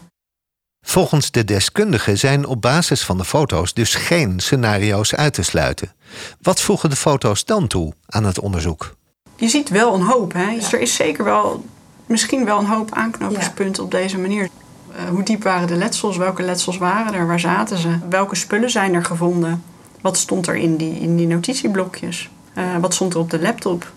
Volgens 0.85 1.31
de 1.31 1.45
deskundigen 1.45 2.17
zijn 2.17 2.45
op 2.45 2.61
basis 2.61 3.03
van 3.05 3.17
de 3.17 3.25
foto's 3.25 3.73
dus 3.73 3.95
geen 3.95 4.39
scenario's 4.39 5.15
uit 5.15 5.33
te 5.33 5.43
sluiten. 5.43 5.93
Wat 6.41 6.61
voegen 6.61 6.89
de 6.89 6.95
foto's 6.95 7.45
dan 7.45 7.67
toe 7.67 7.93
aan 8.07 8.23
het 8.23 8.39
onderzoek? 8.39 8.95
Je 9.35 9.47
ziet 9.47 9.69
wel 9.69 9.93
een 9.93 10.01
hoop. 10.01 10.33
Hè? 10.33 10.55
Dus 10.55 10.73
er 10.73 10.79
is 10.79 10.95
zeker 10.95 11.23
wel 11.23 11.65
misschien 12.09 12.45
wel 12.45 12.59
een 12.59 12.65
hoop 12.65 12.93
aanknopingspunten 12.93 13.83
ja. 13.83 13.83
op 13.83 13.91
deze 13.91 14.17
manier. 14.17 14.49
Uh, 14.91 15.09
hoe 15.09 15.23
diep 15.23 15.43
waren 15.43 15.67
de 15.67 15.75
letsels? 15.75 16.17
Welke 16.17 16.43
letsels 16.43 16.77
waren 16.77 17.13
er? 17.13 17.27
Waar 17.27 17.39
zaten 17.39 17.77
ze? 17.77 17.97
Welke 18.09 18.35
spullen 18.35 18.69
zijn 18.69 18.93
er 18.93 19.05
gevonden? 19.05 19.63
Wat 20.01 20.17
stond 20.17 20.47
er 20.47 20.55
in 20.55 20.77
die, 20.77 20.99
in 20.99 21.15
die 21.15 21.27
notitieblokjes? 21.27 22.29
Uh, 22.57 22.63
wat 22.81 22.93
stond 22.93 23.13
er 23.13 23.19
op 23.19 23.29
de 23.29 23.39
laptop? 23.39 23.91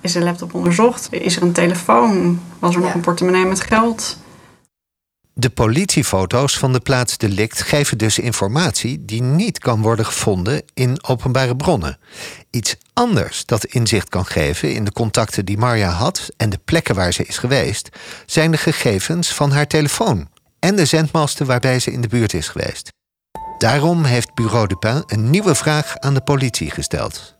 Is 0.00 0.12
de 0.12 0.20
laptop 0.20 0.54
onderzocht? 0.54 1.08
Is 1.10 1.36
er 1.36 1.42
een 1.42 1.52
telefoon? 1.52 2.40
Was 2.58 2.74
er 2.74 2.80
nog 2.80 2.94
een 2.94 3.00
portemonnee 3.00 3.44
met 3.44 3.60
geld? 3.60 4.16
De 5.34 5.50
politiefoto's 5.50 6.58
van 6.58 6.72
de 6.72 6.80
plaats 6.80 7.16
delict 7.16 7.62
geven 7.62 7.98
dus 7.98 8.18
informatie 8.18 9.04
die 9.04 9.22
niet 9.22 9.58
kan 9.58 9.82
worden 9.82 10.06
gevonden 10.06 10.62
in 10.74 11.04
openbare 11.04 11.56
bronnen. 11.56 11.98
Iets 12.52 12.76
anders 12.92 13.46
dat 13.46 13.64
inzicht 13.64 14.08
kan 14.08 14.26
geven 14.26 14.74
in 14.74 14.84
de 14.84 14.92
contacten 14.92 15.44
die 15.44 15.58
Marja 15.58 15.90
had 15.90 16.28
en 16.36 16.50
de 16.50 16.58
plekken 16.64 16.94
waar 16.94 17.12
ze 17.12 17.24
is 17.24 17.38
geweest, 17.38 17.88
zijn 18.26 18.50
de 18.50 18.56
gegevens 18.56 19.34
van 19.34 19.50
haar 19.50 19.66
telefoon 19.66 20.28
en 20.58 20.76
de 20.76 20.84
zendmasten 20.84 21.46
waarbij 21.46 21.78
ze 21.78 21.92
in 21.92 22.00
de 22.00 22.08
buurt 22.08 22.34
is 22.34 22.48
geweest. 22.48 22.92
Daarom 23.58 24.04
heeft 24.04 24.34
Bureau 24.34 24.66
Dupin 24.66 25.02
een 25.06 25.30
nieuwe 25.30 25.54
vraag 25.54 25.98
aan 25.98 26.14
de 26.14 26.20
politie 26.20 26.70
gesteld. 26.70 27.34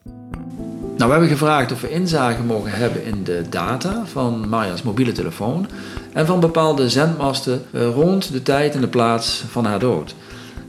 Nou, 0.96 1.10
we 1.10 1.10
hebben 1.10 1.28
gevraagd 1.28 1.72
of 1.72 1.80
we 1.80 1.90
inzage 1.90 2.42
mogen 2.42 2.72
hebben 2.72 3.04
in 3.04 3.24
de 3.24 3.48
data 3.48 4.02
van 4.06 4.48
Marja's 4.48 4.82
mobiele 4.82 5.12
telefoon 5.12 5.68
en 6.12 6.26
van 6.26 6.40
bepaalde 6.40 6.88
zendmasten 6.88 7.64
eh, 7.72 7.86
rond 7.86 8.32
de 8.32 8.42
tijd 8.42 8.74
en 8.74 8.80
de 8.80 8.88
plaats 8.88 9.44
van 9.50 9.64
haar 9.64 9.78
dood. 9.78 10.14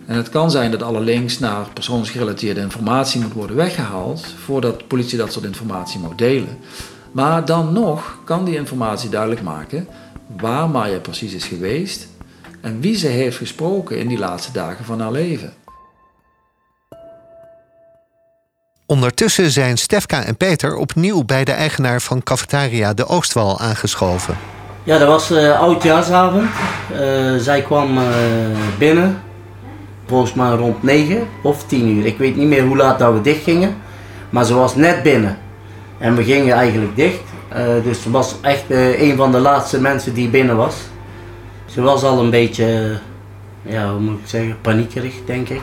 En 0.06 0.16
het 0.16 0.30
kan 0.30 0.52
zijn 0.52 0.72
dat 0.72 0.84
alle 0.84 1.00
links 1.00 1.40
naar 1.40 1.68
persoonsgerelateerde 1.74 2.62
informatie 2.62 3.22
moet 3.22 3.34
worden 3.34 3.56
weggehaald 3.56 4.26
voordat 4.44 4.80
de 4.80 4.86
politie 4.86 5.18
dat 5.18 5.34
soort 5.34 5.46
informatie 5.46 6.00
mag 6.00 6.16
delen. 6.16 6.58
Maar 7.12 7.46
dan 7.46 7.74
nog 7.74 8.18
kan 8.26 8.46
die 8.46 8.56
informatie 8.56 9.10
duidelijk 9.10 9.42
maken 9.42 9.88
waar 10.38 10.70
Marja 10.70 11.00
precies 11.00 11.34
is 11.34 11.46
geweest 11.46 12.08
en 12.62 12.80
wie 12.80 12.96
ze 12.96 13.08
heeft 13.08 13.38
gesproken 13.38 14.00
in 14.00 14.08
die 14.08 14.18
laatste 14.18 14.52
dagen 14.52 14.86
van 14.86 15.00
haar 15.00 15.12
leven. 15.12 15.54
Ondertussen 18.86 19.52
zijn 19.52 19.78
Stefka 19.78 20.24
en 20.24 20.38
Peter 20.38 20.76
opnieuw 20.76 21.24
bij 21.24 21.44
de 21.44 21.52
eigenaar 21.52 22.02
van 22.02 22.24
cafetaria 22.24 22.94
De 22.94 23.08
Oostwal 23.08 23.60
aangeschoven. 23.60 24.38
Ja, 24.84 24.98
dat 24.98 25.08
was 25.08 25.32
uh, 25.32 25.60
oudjaarsavond. 25.60 26.50
Uh, 26.92 27.38
zij 27.38 27.62
kwam 27.62 27.98
uh, 27.98 28.04
binnen, 28.78 29.23
volgens 30.06 30.34
mij 30.34 30.50
rond 30.50 30.84
9 30.84 31.28
of 31.42 31.64
10 31.66 31.88
uur. 31.88 32.06
Ik 32.06 32.18
weet 32.18 32.36
niet 32.36 32.48
meer 32.48 32.64
hoe 32.64 32.78
laat 32.78 33.00
dat 33.00 33.14
we 33.14 33.22
dicht 33.22 33.44
gingen, 33.44 33.76
maar 34.30 34.46
ze 34.46 34.54
was 34.54 34.76
net 34.76 35.04
binnen. 35.04 35.38
En 35.98 36.16
we 36.16 36.24
gingen 36.24 36.56
eigenlijk 36.56 36.96
dicht. 36.96 37.22
dus 37.84 38.02
ze 38.02 38.12
was 38.12 38.36
echt 38.42 38.64
een 38.70 39.16
van 39.16 39.32
de 39.32 39.40
laatste 39.40 39.82
mensen 39.82 40.14
die 40.14 40.30
binnen 40.30 40.56
was. 40.56 40.76
Ze 41.66 41.82
was 41.82 42.04
al 42.04 42.20
een 42.20 42.30
beetje, 42.30 42.98
ja, 43.62 43.92
hoe 43.92 44.00
moet 44.00 44.20
ik 44.20 44.28
zeggen, 44.28 44.58
paniekerig, 44.62 45.14
denk 45.26 45.50
ik. 45.50 45.62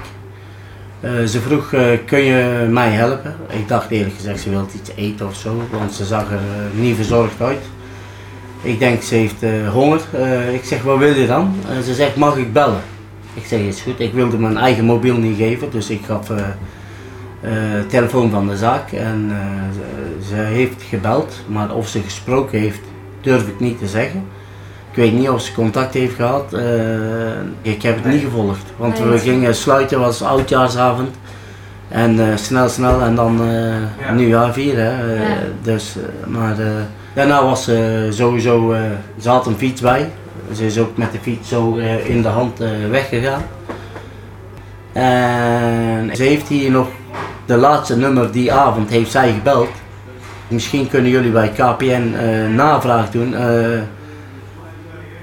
Uh, 1.01 1.25
ze 1.25 1.41
vroeg, 1.41 1.69
kun 2.07 2.19
je 2.19 2.67
mij 2.71 2.91
helpen? 2.91 3.37
Ik 3.49 3.69
dacht 3.69 3.91
eerlijk 3.91 4.15
gezegd, 4.15 4.41
ze 4.41 4.51
wilde 4.51 4.73
iets 4.75 4.91
eten 4.95 5.27
of 5.27 5.35
zo, 5.35 5.63
want 5.71 5.93
ze 5.93 6.05
zag 6.05 6.31
er 6.31 6.41
niet 6.75 6.97
verzorgd 6.97 7.41
uit. 7.41 7.63
Ik 8.63 8.79
denk, 8.79 9.03
ze 9.03 9.15
heeft 9.15 9.45
honger. 9.73 10.01
ik 10.53 10.65
zeg, 10.65 10.83
wat 10.83 10.99
wil 10.99 11.15
je 11.15 11.27
dan? 11.27 11.55
ze 11.85 11.95
zegt, 11.95 12.17
mag 12.17 12.37
ik 12.37 12.53
bellen? 12.53 12.81
Ik 13.35 13.45
zeg, 13.47 13.61
is 13.61 13.81
goed. 13.81 14.01
Ik 14.01 14.13
wilde 14.13 14.39
mijn 14.39 14.57
eigen 14.57 14.85
mobiel 14.85 15.17
niet 15.17 15.37
geven, 15.37 15.71
dus 15.71 15.91
ik 15.91 16.05
gaf 16.05 16.27
de 16.27 17.85
telefoon 17.89 18.31
van 18.31 18.49
de 18.49 18.57
zaak. 18.57 18.93
En 18.93 19.33
ze, 19.75 20.27
ze 20.29 20.35
heeft 20.35 20.83
gebeld, 20.83 21.35
maar 21.47 21.75
of 21.75 21.89
ze 21.89 22.01
gesproken 22.01 22.59
heeft, 22.59 22.81
durf 23.21 23.47
ik 23.49 23.61
niet 23.61 23.79
te 23.79 23.87
zeggen. 23.87 24.25
Ik 24.91 24.97
weet 24.97 25.13
niet 25.13 25.29
of 25.29 25.43
ze 25.43 25.55
contact 25.55 25.95
heeft 25.95 26.15
gehad. 26.15 26.53
Uh, 26.53 26.63
ik 27.63 27.83
heb 27.83 27.97
het 27.97 28.13
niet 28.13 28.23
gevolgd. 28.23 28.65
Want 28.77 28.99
we 28.99 29.19
gingen 29.19 29.55
sluiten, 29.55 30.01
was 30.01 30.23
oudjaarsavond. 30.23 31.17
En 31.89 32.17
uh, 32.17 32.37
snel, 32.37 32.69
snel 32.69 33.01
en 33.01 33.15
dan 33.15 33.43
uh, 33.43 33.73
ja. 34.01 34.13
nieuwjaar 34.13 34.53
vieren. 34.53 35.15
Ja. 35.15 35.37
Dus, 35.63 35.97
maar 36.27 36.57
daarna 37.15 37.45
was 37.45 37.65
ze 37.65 38.07
sowieso, 38.11 38.75
ze 39.21 39.29
had 39.29 39.47
een 39.47 39.57
fiets 39.57 39.81
bij. 39.81 40.11
Ze 40.55 40.67
is 40.67 40.79
ook 40.79 40.97
met 40.97 41.13
de 41.13 41.19
fiets 41.23 41.49
zo 41.49 41.75
in 42.05 42.23
de 42.23 42.29
hand 42.29 42.59
weggegaan. 42.91 43.43
En 44.93 46.17
ze 46.17 46.23
heeft 46.23 46.49
hier 46.49 46.71
nog 46.71 46.89
de 47.47 47.57
laatste 47.57 47.97
nummer 47.97 48.33
die 48.33 48.53
avond 48.53 48.91
heeft 48.91 49.11
zij 49.11 49.33
gebeld. 49.33 49.69
Misschien 50.49 50.89
kunnen 50.89 51.11
jullie 51.11 51.31
bij 51.31 51.49
KPN 51.49 52.15
navraag 52.55 53.11
doen 53.11 53.35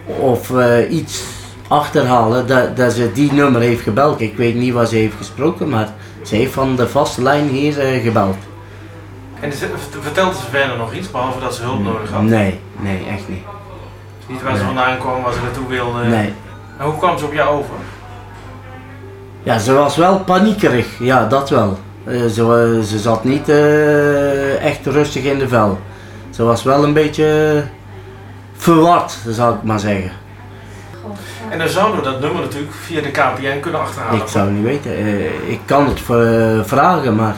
of 0.08 0.50
uh, 0.50 0.92
iets 0.92 1.24
achterhalen 1.68 2.48
dat, 2.48 2.78
dat 2.78 2.94
ze 2.94 3.12
die 3.12 3.34
nummer 3.34 3.62
heeft 3.62 3.82
gebeld. 3.82 4.22
Ik 4.22 4.38
weet 4.38 4.56
niet 4.56 4.74
waar 4.74 4.86
ze 4.86 4.96
heeft 4.96 5.16
gesproken, 5.18 5.70
maar 5.70 5.90
ze 6.22 6.36
heeft 6.36 6.54
van 6.54 6.76
de 6.76 6.88
vaste 6.88 7.22
lijn 7.22 7.48
hier 7.48 7.74
gebeld. 8.02 8.38
En 9.40 9.54
vertelde 10.02 10.36
ze 10.36 10.46
verder 10.50 10.78
nog 10.78 10.94
iets, 10.94 11.12
behalve 11.12 11.40
dat 11.40 11.56
ze 11.56 11.62
hulp 11.62 11.84
nodig 11.84 12.12
had? 12.12 12.22
Nee, 12.22 12.60
nee, 12.80 13.06
echt 13.10 13.28
niet. 13.28 13.44
Niet 14.28 14.42
waar 14.42 14.52
nee. 14.52 14.60
ze 14.60 14.66
vandaan 14.66 14.98
kwam, 14.98 15.24
waar 15.24 15.34
ze 15.34 15.40
naartoe 15.42 15.68
wilde? 15.68 16.04
Nee. 16.04 16.34
En 16.78 16.86
hoe 16.86 16.98
kwam 16.98 17.18
ze 17.18 17.26
op 17.26 17.34
jou 17.34 17.58
over? 17.58 17.76
Ja, 19.44 19.58
ze 19.60 19.74
was 19.74 19.96
wel 19.96 20.20
paniekerig, 20.20 21.00
ja, 21.00 21.26
dat 21.26 21.50
wel. 21.50 21.78
Uh, 22.08 22.26
ze, 22.26 22.82
ze 22.88 23.00
zat 23.00 23.24
niet 23.24 23.50
echt 24.60 24.86
rustig 24.86 25.24
in 25.24 25.40
de 25.40 25.48
vel. 25.48 25.80
Ze 26.30 26.44
was 26.44 26.64
wel 26.64 26.84
een 26.84 26.94
beetje 26.94 27.64
verward, 28.54 29.18
zou 29.28 29.56
ik 29.56 29.64
maar 29.64 29.80
zeggen. 29.80 30.12
En 31.50 31.60
dan 31.60 31.68
zouden 31.68 31.96
we 31.98 32.10
dat 32.10 32.20
nummer 32.20 32.42
natuurlijk 32.42 32.74
via 32.74 33.02
de 33.02 33.12
KPN 33.12 33.60
kunnen 33.60 33.82
achterhalen. 33.82 34.22
Ik 34.22 34.28
zou 34.28 34.46
het 34.46 34.56
niet 34.56 34.64
weten. 34.64 35.00
Uh, 35.00 35.50
ik 35.50 35.60
kan 35.66 35.88
het 35.88 36.02
vragen, 36.68 37.16
maar. 37.16 37.36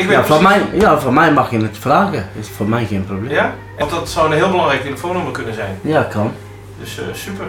Ik 0.00 0.10
ja, 0.10 0.24
voor 0.24 0.42
mij, 0.42 0.66
ja, 0.72 1.00
voor 1.00 1.12
mij 1.12 1.32
mag 1.32 1.50
je 1.50 1.58
het 1.58 1.78
vragen. 1.78 2.28
Is 2.40 2.48
voor 2.48 2.68
mij 2.68 2.86
geen 2.86 3.04
probleem. 3.04 3.30
Ja? 3.30 3.54
Want 3.78 3.90
dat 3.90 4.08
zou 4.08 4.26
een 4.26 4.36
heel 4.36 4.50
belangrijk 4.50 4.82
telefoonnummer 4.82 5.32
kunnen 5.32 5.54
zijn. 5.54 5.78
Ja, 5.82 6.02
kan. 6.02 6.32
Dus 6.78 6.98
uh, 6.98 7.04
super. 7.14 7.46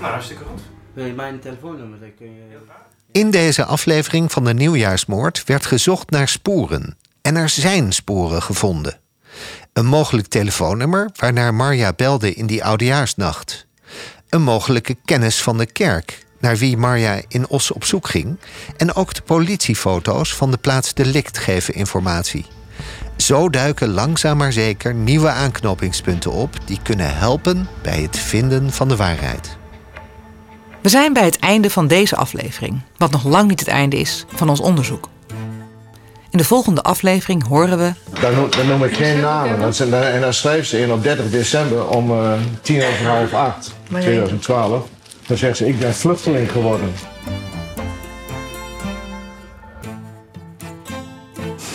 Nou, 0.00 0.12
hartstikke 0.12 0.44
goed. 0.44 0.60
Wil 0.92 1.04
je 1.04 1.12
mijn 1.12 1.40
telefoonnummer? 1.40 2.00
Dan 2.00 2.14
kun 2.18 2.26
je... 2.26 2.40
In 3.12 3.30
deze 3.30 3.64
aflevering 3.64 4.32
van 4.32 4.44
de 4.44 4.54
nieuwjaarsmoord 4.54 5.44
werd 5.44 5.66
gezocht 5.66 6.10
naar 6.10 6.28
sporen. 6.28 6.96
En 7.22 7.36
er 7.36 7.48
zijn 7.48 7.92
sporen 7.92 8.42
gevonden. 8.42 8.98
Een 9.72 9.86
mogelijk 9.86 10.28
telefoonnummer 10.28 11.10
waarnaar 11.16 11.54
Marja 11.54 11.92
belde 11.96 12.34
in 12.34 12.46
die 12.46 12.64
oudejaarsnacht. 12.64 13.66
Een 14.28 14.42
mogelijke 14.42 14.96
kennis 15.04 15.42
van 15.42 15.58
de 15.58 15.66
kerk, 15.66 16.26
naar 16.42 16.56
wie 16.56 16.76
Marja 16.76 17.20
in 17.28 17.48
Os 17.48 17.70
op 17.70 17.84
zoek 17.84 18.08
ging. 18.08 18.36
En 18.76 18.94
ook 18.94 19.14
de 19.14 19.22
politiefoto's 19.22 20.34
van 20.34 20.50
de 20.50 20.56
plaats 20.56 20.94
delict 20.94 21.38
geven 21.38 21.74
informatie. 21.74 22.46
Zo 23.16 23.50
duiken 23.50 23.88
langzaam 23.92 24.36
maar 24.36 24.52
zeker 24.52 24.94
nieuwe 24.94 25.28
aanknopingspunten 25.28 26.32
op 26.32 26.56
die 26.64 26.78
kunnen 26.82 27.16
helpen 27.16 27.68
bij 27.82 28.00
het 28.00 28.18
vinden 28.18 28.72
van 28.72 28.88
de 28.88 28.96
waarheid. 28.96 29.56
We 30.82 30.88
zijn 30.88 31.12
bij 31.12 31.24
het 31.24 31.38
einde 31.38 31.70
van 31.70 31.86
deze 31.86 32.16
aflevering, 32.16 32.80
wat 32.96 33.10
nog 33.10 33.24
lang 33.24 33.48
niet 33.48 33.60
het 33.60 33.68
einde 33.68 33.96
is 33.96 34.24
van 34.34 34.48
ons 34.48 34.60
onderzoek. 34.60 35.08
In 36.30 36.38
de 36.38 36.44
volgende 36.44 36.82
aflevering 36.82 37.46
horen 37.46 37.78
we. 37.78 37.92
Dan, 38.20 38.34
noem, 38.34 38.50
dan 38.50 38.66
noem 38.66 38.84
ik 38.84 38.96
geen 38.96 39.20
namen. 39.20 39.72
En 40.12 40.20
dan 40.20 40.34
schrijft 40.34 40.68
ze 40.68 40.80
in 40.80 40.92
op 40.92 41.02
30 41.02 41.30
december 41.30 41.88
om 41.88 42.10
uh, 42.10 42.32
tien 42.62 42.82
over 42.84 43.06
half 43.06 43.32
acht, 43.32 43.74
2012. 43.88 44.88
Dan 45.32 45.40
zegt 45.40 45.56
ze: 45.56 45.68
Ik 45.68 45.78
ben 45.78 45.94
vluchteling 45.94 46.50
geworden. 46.50 46.92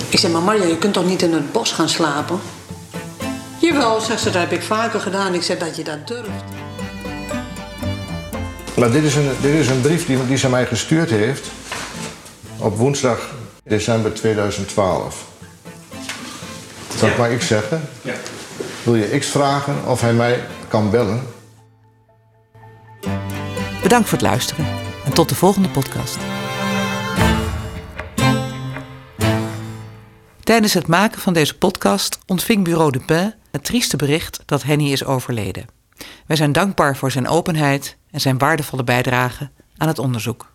Ik 0.10 0.20
zeg, 0.20 0.32
maar 0.32 0.42
Marja, 0.42 0.66
je 0.66 0.78
kunt 0.78 0.94
toch 0.94 1.06
niet 1.06 1.22
in 1.22 1.34
het 1.34 1.52
bos 1.52 1.72
gaan 1.72 1.90
slapen? 1.90 2.40
Jawel, 3.62 4.02
zegt 4.02 4.22
ze, 4.22 4.30
dat 4.30 4.42
heb 4.42 4.52
ik 4.52 4.62
vaker 4.62 5.00
gedaan. 5.00 5.34
Ik 5.34 5.44
zeg 5.44 5.58
dat 5.58 5.76
je 5.76 5.84
dat 5.84 6.08
durft. 6.08 6.44
Maar 8.76 8.92
dit 8.92 9.04
is 9.04 9.16
een, 9.16 9.30
dit 9.42 9.54
is 9.54 9.68
een 9.68 9.82
brief 9.82 10.06
die, 10.06 10.28
die 10.28 10.38
ze 10.38 10.50
mij 10.50 10.66
gestuurd 10.66 11.10
heeft 11.10 11.48
op 12.58 12.78
woensdag 12.78 13.20
december 13.64 14.14
2012. 14.14 15.26
Dat 17.00 17.10
ja. 17.10 17.18
mag 17.18 17.30
ik 17.30 17.42
zeggen. 17.42 17.90
Ja. 18.02 18.14
Wil 18.84 18.96
je 18.96 19.18
X 19.20 19.28
vragen 19.28 19.76
of 19.86 20.02
hij 20.02 20.14
mij 20.14 20.44
kan 20.68 20.90
bellen? 20.90 21.36
Bedankt 23.88 24.10
voor 24.10 24.18
het 24.18 24.28
luisteren 24.28 24.66
en 25.06 25.14
tot 25.14 25.30
de 25.30 25.36
volgende 25.36 25.70
podcast. 25.70 26.18
Tijdens 30.44 30.74
het 30.74 30.88
maken 30.88 31.22
van 31.22 31.34
deze 31.34 31.58
podcast 31.58 32.20
ontving 32.26 32.64
Bureau 32.64 32.92
de 32.92 33.00
Pin 33.00 33.34
het 33.52 33.64
trieste 33.64 33.98
bericht 33.98 34.42
dat 34.46 34.64
Henny 34.64 34.92
is 34.92 35.06
overleden. 35.06 35.66
Wij 36.26 36.36
zijn 36.36 36.52
dankbaar 36.52 36.98
voor 36.98 37.12
zijn 37.12 37.28
openheid 37.28 37.98
en 38.12 38.22
zijn 38.22 38.38
waardevolle 38.38 38.84
bijdrage 38.84 39.50
aan 39.78 39.88
het 39.88 40.00
onderzoek. 40.00 40.52